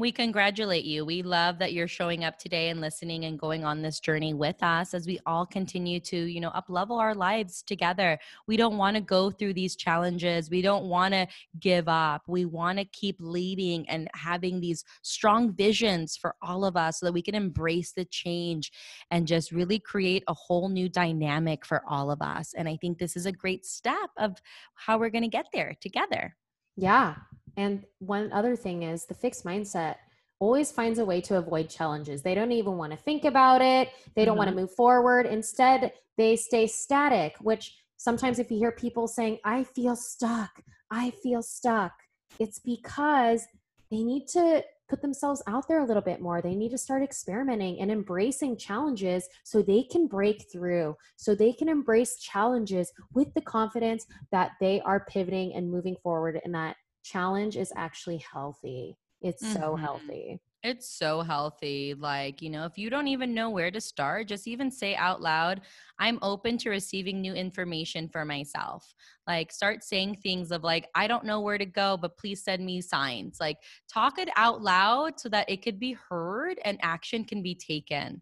We 0.00 0.12
congratulate 0.12 0.86
you. 0.86 1.04
We 1.04 1.20
love 1.20 1.58
that 1.58 1.74
you're 1.74 1.86
showing 1.86 2.24
up 2.24 2.38
today 2.38 2.70
and 2.70 2.80
listening 2.80 3.26
and 3.26 3.38
going 3.38 3.66
on 3.66 3.82
this 3.82 4.00
journey 4.00 4.32
with 4.32 4.56
us 4.62 4.94
as 4.94 5.06
we 5.06 5.18
all 5.26 5.44
continue 5.44 6.00
to, 6.00 6.16
you 6.16 6.40
know, 6.40 6.48
up 6.48 6.70
level 6.70 6.98
our 6.98 7.14
lives 7.14 7.62
together. 7.62 8.18
We 8.46 8.56
don't 8.56 8.78
want 8.78 8.96
to 8.96 9.02
go 9.02 9.30
through 9.30 9.52
these 9.52 9.76
challenges. 9.76 10.48
We 10.48 10.62
don't 10.62 10.86
want 10.86 11.12
to 11.12 11.26
give 11.60 11.86
up. 11.86 12.22
We 12.26 12.46
want 12.46 12.78
to 12.78 12.86
keep 12.86 13.16
leading 13.20 13.86
and 13.90 14.08
having 14.14 14.58
these 14.58 14.84
strong 15.02 15.52
visions 15.52 16.16
for 16.16 16.34
all 16.40 16.64
of 16.64 16.78
us 16.78 17.00
so 17.00 17.04
that 17.04 17.12
we 17.12 17.20
can 17.20 17.34
embrace 17.34 17.92
the 17.92 18.06
change 18.06 18.72
and 19.10 19.26
just 19.26 19.52
really 19.52 19.78
create 19.78 20.24
a 20.28 20.34
whole 20.34 20.70
new 20.70 20.88
dynamic 20.88 21.66
for 21.66 21.82
all 21.86 22.10
of 22.10 22.22
us. 22.22 22.54
And 22.56 22.66
I 22.70 22.78
think 22.80 22.96
this 22.96 23.16
is 23.16 23.26
a 23.26 23.32
great 23.32 23.66
step 23.66 24.08
of 24.16 24.40
how 24.76 24.96
we're 24.96 25.10
going 25.10 25.24
to 25.24 25.28
get 25.28 25.48
there 25.52 25.76
together. 25.78 26.36
Yeah. 26.74 27.16
And 27.56 27.84
one 27.98 28.32
other 28.32 28.56
thing 28.56 28.82
is 28.82 29.06
the 29.06 29.14
fixed 29.14 29.44
mindset 29.44 29.96
always 30.38 30.72
finds 30.72 30.98
a 30.98 31.04
way 31.04 31.20
to 31.20 31.36
avoid 31.36 31.68
challenges. 31.68 32.22
They 32.22 32.34
don't 32.34 32.52
even 32.52 32.76
want 32.76 32.92
to 32.92 32.98
think 32.98 33.24
about 33.24 33.60
it. 33.60 33.90
They 34.16 34.24
don't 34.24 34.32
mm-hmm. 34.32 34.38
want 34.38 34.50
to 34.50 34.56
move 34.56 34.74
forward. 34.74 35.26
Instead, 35.26 35.92
they 36.16 36.36
stay 36.36 36.66
static, 36.66 37.36
which 37.40 37.76
sometimes 37.96 38.38
if 38.38 38.50
you 38.50 38.58
hear 38.58 38.72
people 38.72 39.06
saying, 39.06 39.38
I 39.44 39.64
feel 39.64 39.96
stuck, 39.96 40.62
I 40.90 41.10
feel 41.22 41.42
stuck, 41.42 41.92
it's 42.38 42.58
because 42.58 43.46
they 43.90 44.02
need 44.02 44.26
to 44.28 44.64
put 44.88 45.02
themselves 45.02 45.42
out 45.46 45.68
there 45.68 45.80
a 45.80 45.86
little 45.86 46.02
bit 46.02 46.20
more. 46.20 46.42
They 46.42 46.54
need 46.54 46.70
to 46.70 46.78
start 46.78 47.02
experimenting 47.02 47.80
and 47.80 47.90
embracing 47.90 48.56
challenges 48.56 49.28
so 49.44 49.62
they 49.62 49.84
can 49.84 50.08
break 50.08 50.46
through, 50.50 50.96
so 51.16 51.34
they 51.34 51.52
can 51.52 51.68
embrace 51.68 52.18
challenges 52.18 52.92
with 53.14 53.32
the 53.34 53.40
confidence 53.40 54.06
that 54.32 54.52
they 54.60 54.80
are 54.80 55.06
pivoting 55.08 55.54
and 55.54 55.70
moving 55.70 55.96
forward 56.02 56.40
and 56.44 56.54
that 56.54 56.76
challenge 57.02 57.56
is 57.56 57.72
actually 57.76 58.18
healthy. 58.18 58.96
It's 59.20 59.42
mm-hmm. 59.42 59.60
so 59.60 59.76
healthy. 59.76 60.40
It's 60.62 60.90
so 60.90 61.22
healthy. 61.22 61.94
Like, 61.94 62.42
you 62.42 62.50
know, 62.50 62.66
if 62.66 62.76
you 62.76 62.90
don't 62.90 63.08
even 63.08 63.32
know 63.32 63.48
where 63.48 63.70
to 63.70 63.80
start, 63.80 64.28
just 64.28 64.46
even 64.46 64.70
say 64.70 64.94
out 64.94 65.22
loud, 65.22 65.62
I'm 65.98 66.18
open 66.20 66.58
to 66.58 66.70
receiving 66.70 67.20
new 67.20 67.32
information 67.32 68.10
for 68.10 68.26
myself. 68.26 68.94
Like, 69.26 69.52
start 69.52 69.82
saying 69.82 70.16
things 70.16 70.50
of, 70.50 70.62
like, 70.62 70.88
I 70.94 71.06
don't 71.06 71.24
know 71.24 71.40
where 71.40 71.56
to 71.56 71.64
go, 71.64 71.96
but 71.96 72.18
please 72.18 72.44
send 72.44 72.64
me 72.64 72.82
signs. 72.82 73.38
Like, 73.40 73.56
talk 73.90 74.18
it 74.18 74.28
out 74.36 74.60
loud 74.60 75.18
so 75.18 75.30
that 75.30 75.48
it 75.48 75.62
could 75.62 75.80
be 75.80 75.92
heard 75.92 76.58
and 76.64 76.78
action 76.82 77.24
can 77.24 77.42
be 77.42 77.54
taken. 77.54 78.20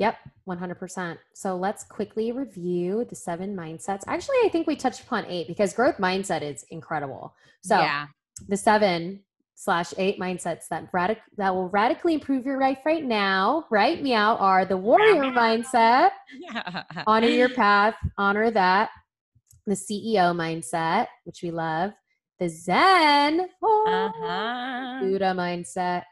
Yep, 0.00 0.16
100%. 0.48 1.18
So 1.34 1.56
let's 1.56 1.84
quickly 1.84 2.32
review 2.32 3.04
the 3.06 3.14
seven 3.14 3.54
mindsets. 3.54 4.00
Actually, 4.06 4.38
I 4.44 4.48
think 4.50 4.66
we 4.66 4.74
touched 4.74 5.02
upon 5.02 5.26
eight 5.26 5.46
because 5.46 5.74
growth 5.74 5.98
mindset 5.98 6.40
is 6.40 6.64
incredible. 6.70 7.34
So, 7.62 7.78
yeah. 7.78 8.06
the 8.48 8.56
seven 8.56 9.20
slash 9.56 9.92
eight 9.98 10.18
mindsets 10.18 10.68
that 10.70 10.90
radic- 10.92 11.18
that 11.36 11.54
will 11.54 11.68
radically 11.68 12.14
improve 12.14 12.46
your 12.46 12.58
life 12.58 12.78
right 12.86 13.04
now, 13.04 13.66
right? 13.70 14.02
Meow 14.02 14.36
are 14.36 14.64
the 14.64 14.78
warrior 14.78 15.24
mindset, 15.24 16.12
honor 17.06 17.28
your 17.28 17.50
path, 17.54 17.94
honor 18.16 18.50
that, 18.50 18.88
the 19.66 19.74
CEO 19.74 20.34
mindset, 20.34 21.08
which 21.24 21.42
we 21.42 21.50
love, 21.50 21.92
the 22.38 22.48
Zen, 22.48 23.48
oh, 23.62 23.84
uh-huh. 23.86 25.04
Buddha 25.04 25.34
mindset, 25.36 26.04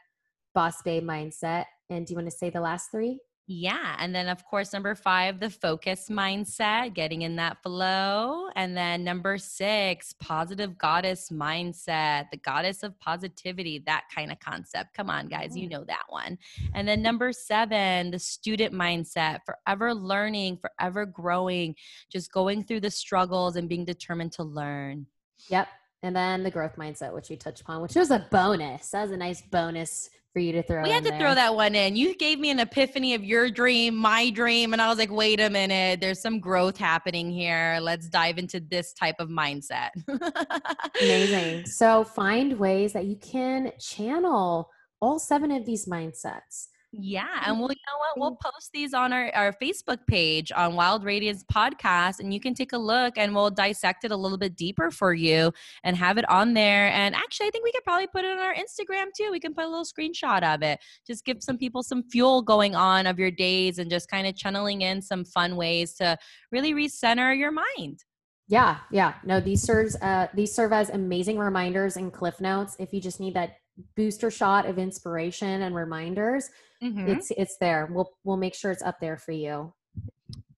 boss 0.53 0.79
babe 0.83 1.03
mindset. 1.03 1.65
And 1.89 2.05
do 2.05 2.11
you 2.11 2.17
want 2.17 2.29
to 2.29 2.37
say 2.37 2.51
the 2.51 2.61
last 2.61 2.91
three? 2.91 3.19
Yeah. 3.51 3.95
And 3.97 4.13
then, 4.13 4.27
of 4.27 4.45
course, 4.45 4.73
number 4.73 4.93
five, 4.93 5.39
the 5.39 5.49
focus 5.49 6.07
mindset, 6.07 6.93
getting 6.93 7.23
in 7.23 7.35
that 7.37 7.57
flow. 7.63 8.49
And 8.55 8.77
then 8.77 9.03
number 9.03 9.39
six, 9.39 10.13
positive 10.19 10.77
goddess 10.77 11.31
mindset, 11.31 12.29
the 12.29 12.37
goddess 12.37 12.83
of 12.83 12.99
positivity, 12.99 13.81
that 13.87 14.03
kind 14.13 14.31
of 14.31 14.39
concept. 14.39 14.93
Come 14.93 15.09
on, 15.09 15.29
guys, 15.29 15.57
you 15.57 15.67
mm. 15.67 15.71
know 15.71 15.83
that 15.85 16.03
one. 16.09 16.37
And 16.75 16.87
then 16.87 17.01
number 17.01 17.33
seven, 17.33 18.11
the 18.11 18.19
student 18.19 18.71
mindset, 18.71 19.39
forever 19.47 19.95
learning, 19.95 20.59
forever 20.61 21.07
growing, 21.07 21.73
just 22.11 22.31
going 22.31 22.63
through 22.63 22.81
the 22.81 22.91
struggles 22.91 23.55
and 23.55 23.67
being 23.67 23.83
determined 23.83 24.31
to 24.33 24.43
learn. 24.43 25.07
Yep. 25.47 25.67
And 26.03 26.15
then 26.15 26.43
the 26.43 26.51
growth 26.51 26.75
mindset, 26.75 27.13
which 27.13 27.29
you 27.29 27.35
touched 27.35 27.61
upon, 27.61 27.81
which 27.81 27.95
was 27.95 28.11
a 28.11 28.25
bonus. 28.31 28.89
That 28.91 29.03
was 29.03 29.11
a 29.11 29.17
nice 29.17 29.41
bonus 29.41 30.09
for 30.31 30.39
you 30.39 30.51
to 30.53 30.63
throw. 30.63 30.83
We 30.83 30.91
had 30.91 31.03
to 31.03 31.09
there. 31.09 31.19
throw 31.19 31.35
that 31.35 31.55
one 31.55 31.75
in. 31.75 31.95
You 31.95 32.15
gave 32.15 32.39
me 32.39 32.51
an 32.51 32.59
epiphany 32.59 33.15
of 33.15 33.23
your 33.23 33.49
dream, 33.49 33.95
my 33.95 34.29
dream, 34.29 34.73
and 34.73 34.81
I 34.81 34.87
was 34.89 34.97
like, 34.97 35.11
wait 35.11 35.39
a 35.39 35.49
minute, 35.49 35.99
there's 35.99 36.21
some 36.21 36.39
growth 36.39 36.77
happening 36.77 37.29
here. 37.31 37.79
Let's 37.81 38.07
dive 38.07 38.37
into 38.37 38.59
this 38.59 38.93
type 38.93 39.15
of 39.19 39.29
mindset. 39.29 39.89
Amazing. 41.01 41.65
So 41.65 42.03
find 42.03 42.57
ways 42.59 42.93
that 42.93 43.05
you 43.05 43.15
can 43.17 43.71
channel 43.79 44.69
all 45.01 45.19
seven 45.19 45.51
of 45.51 45.65
these 45.65 45.85
mindsets. 45.85 46.67
Yeah. 46.91 47.43
And 47.45 47.59
we'll, 47.59 47.69
you 47.69 47.75
know 47.87 47.97
what? 47.99 48.19
We'll 48.19 48.35
post 48.37 48.71
these 48.73 48.95
on 48.95 49.13
our, 49.13 49.31
our 49.35 49.53
Facebook 49.53 49.99
page 50.07 50.51
on 50.51 50.75
Wild 50.75 51.03
Radiance 51.03 51.43
Podcast, 51.43 52.19
and 52.19 52.33
you 52.33 52.39
can 52.39 52.55
take 52.55 52.73
a 52.73 52.77
look 52.77 53.17
and 53.17 53.35
we'll 53.35 53.51
dissect 53.51 54.05
it 54.05 54.11
a 54.11 54.15
little 54.15 54.39
bit 54.39 54.55
deeper 54.55 54.89
for 54.89 55.13
you 55.13 55.51
and 55.83 55.95
have 55.95 56.17
it 56.17 56.27
on 56.29 56.55
there. 56.55 56.87
And 56.87 57.13
actually, 57.13 57.47
I 57.47 57.49
think 57.51 57.63
we 57.63 57.71
could 57.71 57.83
probably 57.83 58.07
put 58.07 58.25
it 58.25 58.31
on 58.31 58.39
our 58.39 58.55
Instagram 58.55 59.07
too. 59.15 59.29
We 59.31 59.39
can 59.39 59.53
put 59.53 59.65
a 59.65 59.67
little 59.67 59.85
screenshot 59.85 60.41
of 60.43 60.63
it. 60.63 60.79
Just 61.05 61.25
give 61.25 61.43
some 61.43 61.59
people 61.59 61.83
some 61.83 62.01
fuel 62.09 62.41
going 62.41 62.75
on 62.75 63.05
of 63.05 63.19
your 63.19 63.31
days 63.31 63.77
and 63.77 63.89
just 63.91 64.09
kind 64.09 64.25
of 64.25 64.35
channeling 64.35 64.81
in 64.81 65.01
some 65.01 65.25
fun 65.25 65.55
ways 65.55 65.93
to 65.95 66.17
really 66.51 66.73
recenter 66.73 67.37
your 67.37 67.51
mind. 67.51 68.03
Yeah, 68.47 68.77
yeah. 68.91 69.13
No, 69.23 69.39
these 69.39 69.61
serves 69.61 69.95
uh, 69.97 70.27
these 70.33 70.51
serve 70.51 70.73
as 70.73 70.89
amazing 70.89 71.37
reminders 71.37 71.97
and 71.97 72.11
cliff 72.11 72.41
notes 72.41 72.75
if 72.79 72.91
you 72.91 72.99
just 72.99 73.19
need 73.19 73.35
that 73.35 73.57
booster 73.95 74.31
shot 74.31 74.65
of 74.65 74.77
inspiration 74.77 75.61
and 75.63 75.75
reminders 75.75 76.49
mm-hmm. 76.83 77.07
it's 77.07 77.31
it's 77.31 77.57
there 77.59 77.89
we'll 77.91 78.11
we'll 78.23 78.37
make 78.37 78.55
sure 78.55 78.71
it's 78.71 78.83
up 78.83 78.99
there 78.99 79.17
for 79.17 79.31
you 79.31 79.73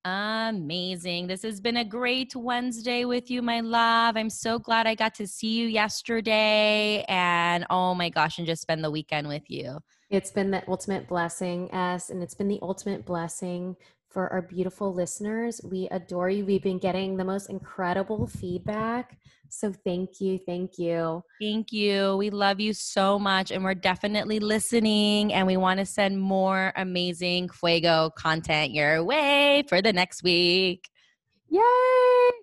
Amazing. 0.03 1.27
This 1.27 1.43
has 1.43 1.61
been 1.61 1.77
a 1.77 1.85
great 1.85 2.35
Wednesday 2.35 3.05
with 3.05 3.29
you, 3.29 3.43
my 3.43 3.59
love. 3.59 4.17
I'm 4.17 4.31
so 4.31 4.57
glad 4.57 4.87
I 4.87 4.95
got 4.95 5.13
to 5.15 5.27
see 5.27 5.59
you 5.59 5.67
yesterday 5.67 7.05
and 7.07 7.67
oh 7.69 7.93
my 7.93 8.09
gosh, 8.09 8.39
and 8.39 8.47
just 8.47 8.63
spend 8.63 8.83
the 8.83 8.89
weekend 8.89 9.27
with 9.27 9.43
you. 9.47 9.77
It's 10.09 10.31
been 10.31 10.49
the 10.49 10.63
ultimate 10.67 11.07
blessing, 11.07 11.71
S, 11.71 12.09
and 12.09 12.23
it's 12.23 12.33
been 12.33 12.47
the 12.47 12.59
ultimate 12.63 13.05
blessing 13.05 13.75
for 14.11 14.31
our 14.31 14.41
beautiful 14.41 14.93
listeners. 14.93 15.61
We 15.63 15.87
adore 15.91 16.29
you. 16.29 16.45
We've 16.45 16.61
been 16.61 16.79
getting 16.79 17.17
the 17.17 17.23
most 17.23 17.49
incredible 17.49 18.27
feedback. 18.27 19.17
So 19.49 19.73
thank 19.83 20.21
you. 20.21 20.39
Thank 20.45 20.77
you. 20.77 21.23
Thank 21.41 21.71
you. 21.71 22.15
We 22.17 22.29
love 22.29 22.59
you 22.59 22.73
so 22.73 23.19
much. 23.19 23.51
And 23.51 23.63
we're 23.63 23.73
definitely 23.73 24.39
listening. 24.39 25.33
And 25.33 25.45
we 25.45 25.57
want 25.57 25.79
to 25.79 25.85
send 25.85 26.19
more 26.19 26.71
amazing 26.75 27.49
Fuego 27.49 28.11
content 28.15 28.71
your 28.71 29.03
way 29.03 29.63
for 29.67 29.81
the 29.81 29.91
next 29.91 30.23
week. 30.23 30.89
Yay! 31.49 31.61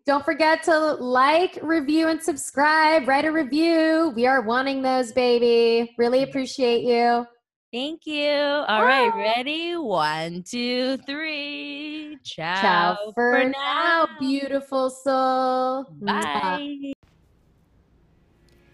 Don't 0.04 0.24
forget 0.24 0.62
to 0.64 0.78
like, 0.78 1.58
review, 1.62 2.08
and 2.08 2.22
subscribe. 2.22 3.08
Write 3.08 3.24
a 3.24 3.32
review. 3.32 4.12
We 4.14 4.26
are 4.26 4.42
wanting 4.42 4.82
those, 4.82 5.12
baby. 5.12 5.94
Really 5.96 6.22
appreciate 6.22 6.82
you. 6.82 7.26
Thank 7.72 8.06
you. 8.06 8.32
All 8.32 8.84
right, 8.84 9.14
ready? 9.14 9.76
One, 9.76 10.42
two, 10.42 10.96
three. 10.98 12.18
Ciao, 12.24 12.60
Ciao 12.60 13.12
for, 13.14 13.42
for 13.42 13.44
now, 13.44 14.06
now, 14.06 14.08
beautiful 14.18 14.88
soul. 14.88 15.84
Bye. 16.00 16.92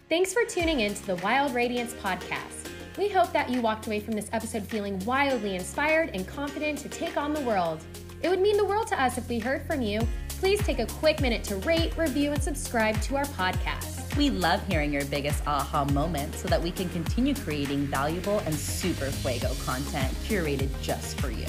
Thanks 0.09 0.33
for 0.33 0.45
tuning 0.45 0.81
in 0.81 0.95
to 0.95 1.07
the 1.07 1.17
Wild 1.17 1.55
Radiance 1.55 1.93
podcast. 1.95 2.69
We 2.97 3.09
hope 3.09 3.33
that 3.33 3.51
you 3.51 3.61
walked 3.61 3.89
away 3.89 3.99
from 3.99 4.15
this 4.15 4.31
episode 4.33 4.63
feeling 4.63 5.05
wildly 5.05 5.57
inspired 5.57 6.11
and 6.15 6.27
confident 6.29 6.79
to 6.81 6.89
take 6.89 7.17
on 7.17 7.35
the 7.35 7.41
world. 7.41 7.83
It 8.23 8.29
would 8.29 8.41
mean 8.41 8.57
the 8.57 8.65
world 8.65 8.87
to 8.89 9.03
us 9.03 9.19
if 9.19 9.29
we 9.29 9.41
heard 9.41 9.67
from 9.67 9.83
you. 9.83 10.07
Please 10.29 10.61
take 10.61 10.79
a 10.79 10.87
quick 10.87 11.21
minute 11.21 11.43
to 11.45 11.57
rate, 11.57 11.97
review, 11.97 12.31
and 12.31 12.43
subscribe 12.43 13.01
to 13.03 13.17
our 13.17 13.25
podcast. 13.25 13.94
We 14.17 14.31
love 14.31 14.65
hearing 14.69 14.93
your 14.93 15.05
biggest 15.07 15.45
aha 15.47 15.85
moments 15.87 16.41
so 16.41 16.49
that 16.49 16.63
we 16.63 16.71
can 16.71 16.89
continue 16.91 17.35
creating 17.35 17.87
valuable 17.87 18.39
and 18.41 18.55
super 18.55 19.07
fuego 19.07 19.53
content 19.65 20.13
curated 20.25 20.71
just 20.81 21.21
for 21.21 21.31
you. 21.31 21.49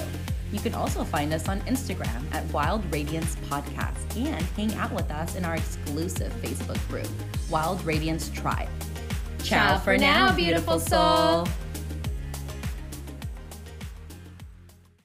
You 0.51 0.59
can 0.59 0.73
also 0.73 1.03
find 1.03 1.33
us 1.33 1.47
on 1.47 1.59
Instagram 1.61 2.23
at 2.33 2.43
Wild 2.51 2.83
Radiance 2.91 3.35
Podcast 3.49 4.15
and 4.15 4.41
hang 4.57 4.73
out 4.75 4.91
with 4.93 5.11
us 5.11 5.35
in 5.35 5.45
our 5.45 5.55
exclusive 5.55 6.31
Facebook 6.41 6.79
group, 6.87 7.09
Wild 7.49 7.85
Radiance 7.85 8.29
Tribe. 8.29 8.69
Ciao, 9.43 9.75
Ciao 9.75 9.77
for 9.79 9.97
now, 9.97 10.35
beautiful 10.35 10.79
soul. 10.79 11.45
soul. 11.45 11.64